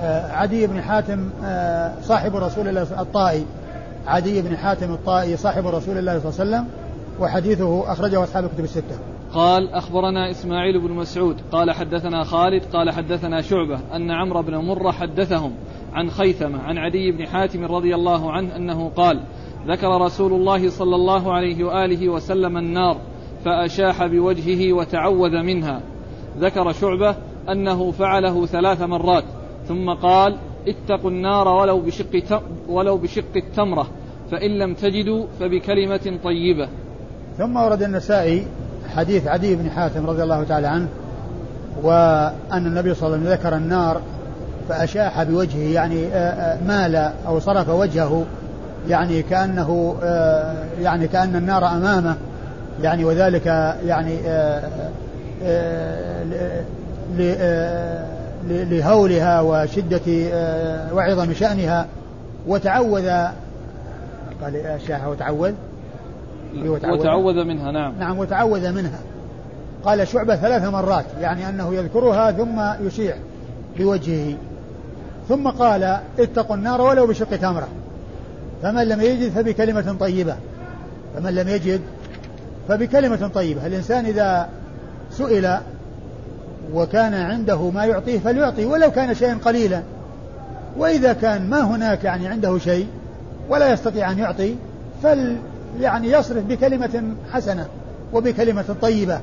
[0.00, 3.44] آه، عدي بن حاتم آه، صاحب رسول الله الطائي.
[4.06, 6.64] عدي بن حاتم الطائي صاحب رسول الله صلى الله عليه وسلم
[7.20, 8.96] وحديثه أخرجه أصحاب الكتب الستة.
[9.34, 14.90] قال أخبرنا إسماعيل بن مسعود قال حدثنا خالد قال حدثنا شعبة أن عمرو بن مرة
[14.90, 15.52] حدثهم
[15.92, 19.20] عن خيثمة عن عدي بن حاتم رضي الله عنه أنه قال
[19.66, 22.96] ذكر رسول الله صلى الله عليه وآله وسلم النار
[23.44, 25.80] فأشاح بوجهه وتعوذ منها.
[26.38, 27.16] ذكر شعبة
[27.48, 29.24] أنه فعله ثلاث مرات
[29.68, 30.36] ثم قال
[30.68, 33.86] اتقوا النار ولو بشق ولو بشق التمرة
[34.30, 36.68] فإن لم تجدوا فبكلمة طيبة.
[37.38, 38.46] ثم ورد النسائي
[38.96, 40.86] حديث عدي بن حاتم رضي الله تعالى عنه
[41.82, 44.00] وأن النبي صلى الله عليه وسلم ذكر النار
[44.68, 48.24] فأشاح بوجهه يعني آه، آه، مال أو صرف وجهه
[48.88, 52.16] يعني كأنه آه، يعني كأن النار أمامه
[52.82, 53.46] يعني وذلك
[53.86, 54.16] يعني
[58.48, 60.00] لهولها وشدة
[60.94, 61.86] وعظم شأنها
[62.46, 63.08] وتعوذ
[64.42, 65.52] قال أشاح وتعوذ
[66.56, 66.98] وتعوذ.
[67.00, 67.98] وتعوذ منها نعم.
[67.98, 69.00] نعم وتعوذ منها.
[69.84, 73.14] قال شعبة ثلاث مرات يعني أنه يذكرها ثم يشيع
[73.78, 74.34] بوجهه.
[75.28, 77.68] ثم قال اتقوا النار ولو بشق تمرة.
[78.62, 80.36] فمن لم يجد فبكلمة طيبة.
[81.16, 81.80] فمن لم يجد
[82.68, 83.66] فبكلمة طيبة.
[83.66, 84.48] الإنسان إذا
[85.10, 85.56] سئل
[86.74, 89.82] وكان عنده ما يعطيه فليعطي ولو كان شيئا قليلا.
[90.76, 92.86] وإذا كان ما هناك يعني عنده شيء
[93.48, 94.54] ولا يستطيع أن يعطي
[95.02, 95.36] فل
[95.80, 97.66] يعني يصرف بكلمة حسنة
[98.12, 99.20] وبكلمة طيبة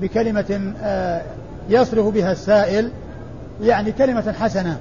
[0.00, 1.22] بكلمة آه،
[1.68, 2.90] يصرف بها السائل
[3.62, 4.78] يعني كلمة حسنة.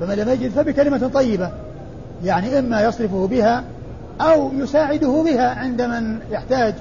[0.00, 1.50] فمن لم يجد فبكلمة طيبة
[2.24, 3.64] يعني إما يصرفه بها
[4.20, 6.74] أو يساعده بها عند من يحتاج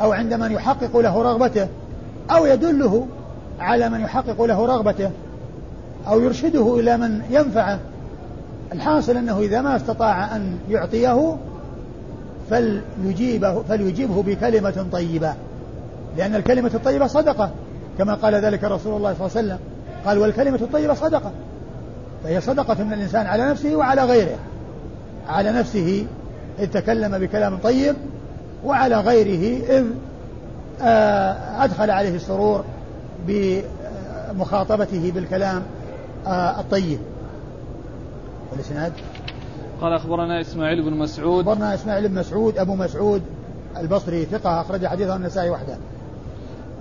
[0.00, 1.68] أو عند من يحقق له رغبته
[2.30, 3.06] أو يدله
[3.60, 5.10] على من يحقق له رغبته
[6.08, 7.78] أو يرشده إلى من ينفعه.
[8.72, 11.36] الحاصل أنه إذا ما استطاع أن يعطيه
[12.50, 15.34] فليجيبه فليجيبه بكلمة طيبة.
[16.16, 17.50] لأن الكلمة الطيبة صدقة.
[17.98, 19.58] كما قال ذلك رسول الله صلى الله عليه وسلم.
[20.06, 21.32] قال والكلمة الطيبة صدقة.
[22.24, 24.36] فهي صدقة من الإنسان على نفسه وعلى غيره.
[25.28, 26.06] على نفسه
[26.58, 27.96] إذ تكلم بكلام طيب
[28.64, 29.84] وعلى غيره إذ
[30.82, 32.64] آه، أدخل عليه السرور
[33.26, 35.62] بمخاطبته بالكلام
[36.26, 36.98] آه، الطيب.
[38.52, 38.92] والإسناد؟
[39.80, 41.48] قال أخبرنا إسماعيل بن مسعود.
[41.48, 43.22] أخبرنا إسماعيل بن مسعود أبو مسعود
[43.76, 45.76] البصري ثقة أخرج حديثه النسائي وحده.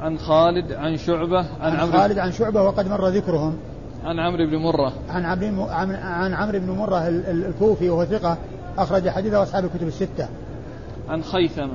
[0.02, 3.58] عن خالد عن شعبة عن, عن عمرو خالد عن شعبة وقد مر ذكرهم.
[4.06, 4.94] عن عمرو بن مرة.
[5.10, 8.38] عن عمرو عن, عن عمرو بن مرة ال- ال- الكوفي وهو ثقة
[8.78, 10.28] أخرج حديثه أصحاب الكتب الستة.
[11.10, 11.74] عن خيثمة.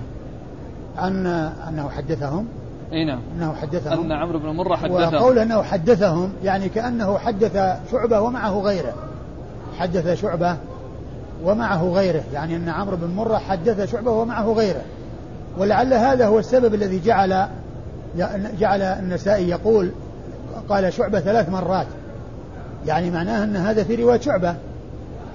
[0.99, 1.27] عن
[1.69, 2.47] أنه حدثهم.
[2.93, 3.21] أي نعم.
[3.37, 4.05] أنه حدثهم.
[4.05, 7.59] أن عمرو بن مرة حدثه وقول أنه حدثهم يعني كأنه حدث
[7.91, 8.95] شعبة ومعه غيره.
[9.79, 10.57] حدث شعبة
[11.45, 12.23] ومعه غيره.
[12.33, 14.83] يعني أن عمرو بن مرة حدث شعبة ومعه غيره.
[15.59, 17.49] ولعل هذا هو السبب الذي جعل
[18.59, 19.91] جعل النسائي يقول
[20.69, 21.87] قال شعبة ثلاث مرات.
[22.87, 24.55] يعني معناه أن هذا في رواية شعبة.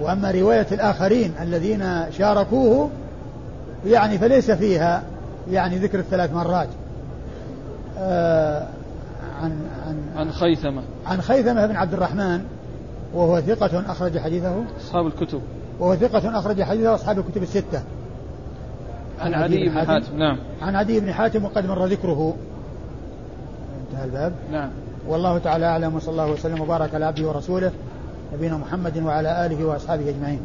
[0.00, 2.90] وأما رواية الآخرين الذين شاركوه
[3.86, 5.02] يعني فليس فيها
[5.50, 6.68] يعني ذكر الثلاث مرات.
[7.98, 8.66] آه
[9.42, 9.52] عن
[9.86, 10.82] عن عن خيثمة.
[11.06, 12.40] عن خيثمة بن عبد الرحمن
[13.14, 14.64] وهو ثقة أخرج حديثه.
[14.80, 15.40] أصحاب الكتب.
[15.80, 17.82] وهو ثقة أخرج حديثه أصحاب الكتب الستة.
[19.20, 20.38] عن عدي بن حاتم نعم.
[20.62, 22.34] عن عدي بن حاتم وقد مر ذكره.
[23.80, 24.32] انتهى الباب.
[24.52, 24.70] نعم.
[25.08, 27.72] والله تعالى أعلم وصلى الله وسلم وبارك على عبده ورسوله
[28.34, 30.40] نبينا محمد وعلى آله وأصحابه أجمعين.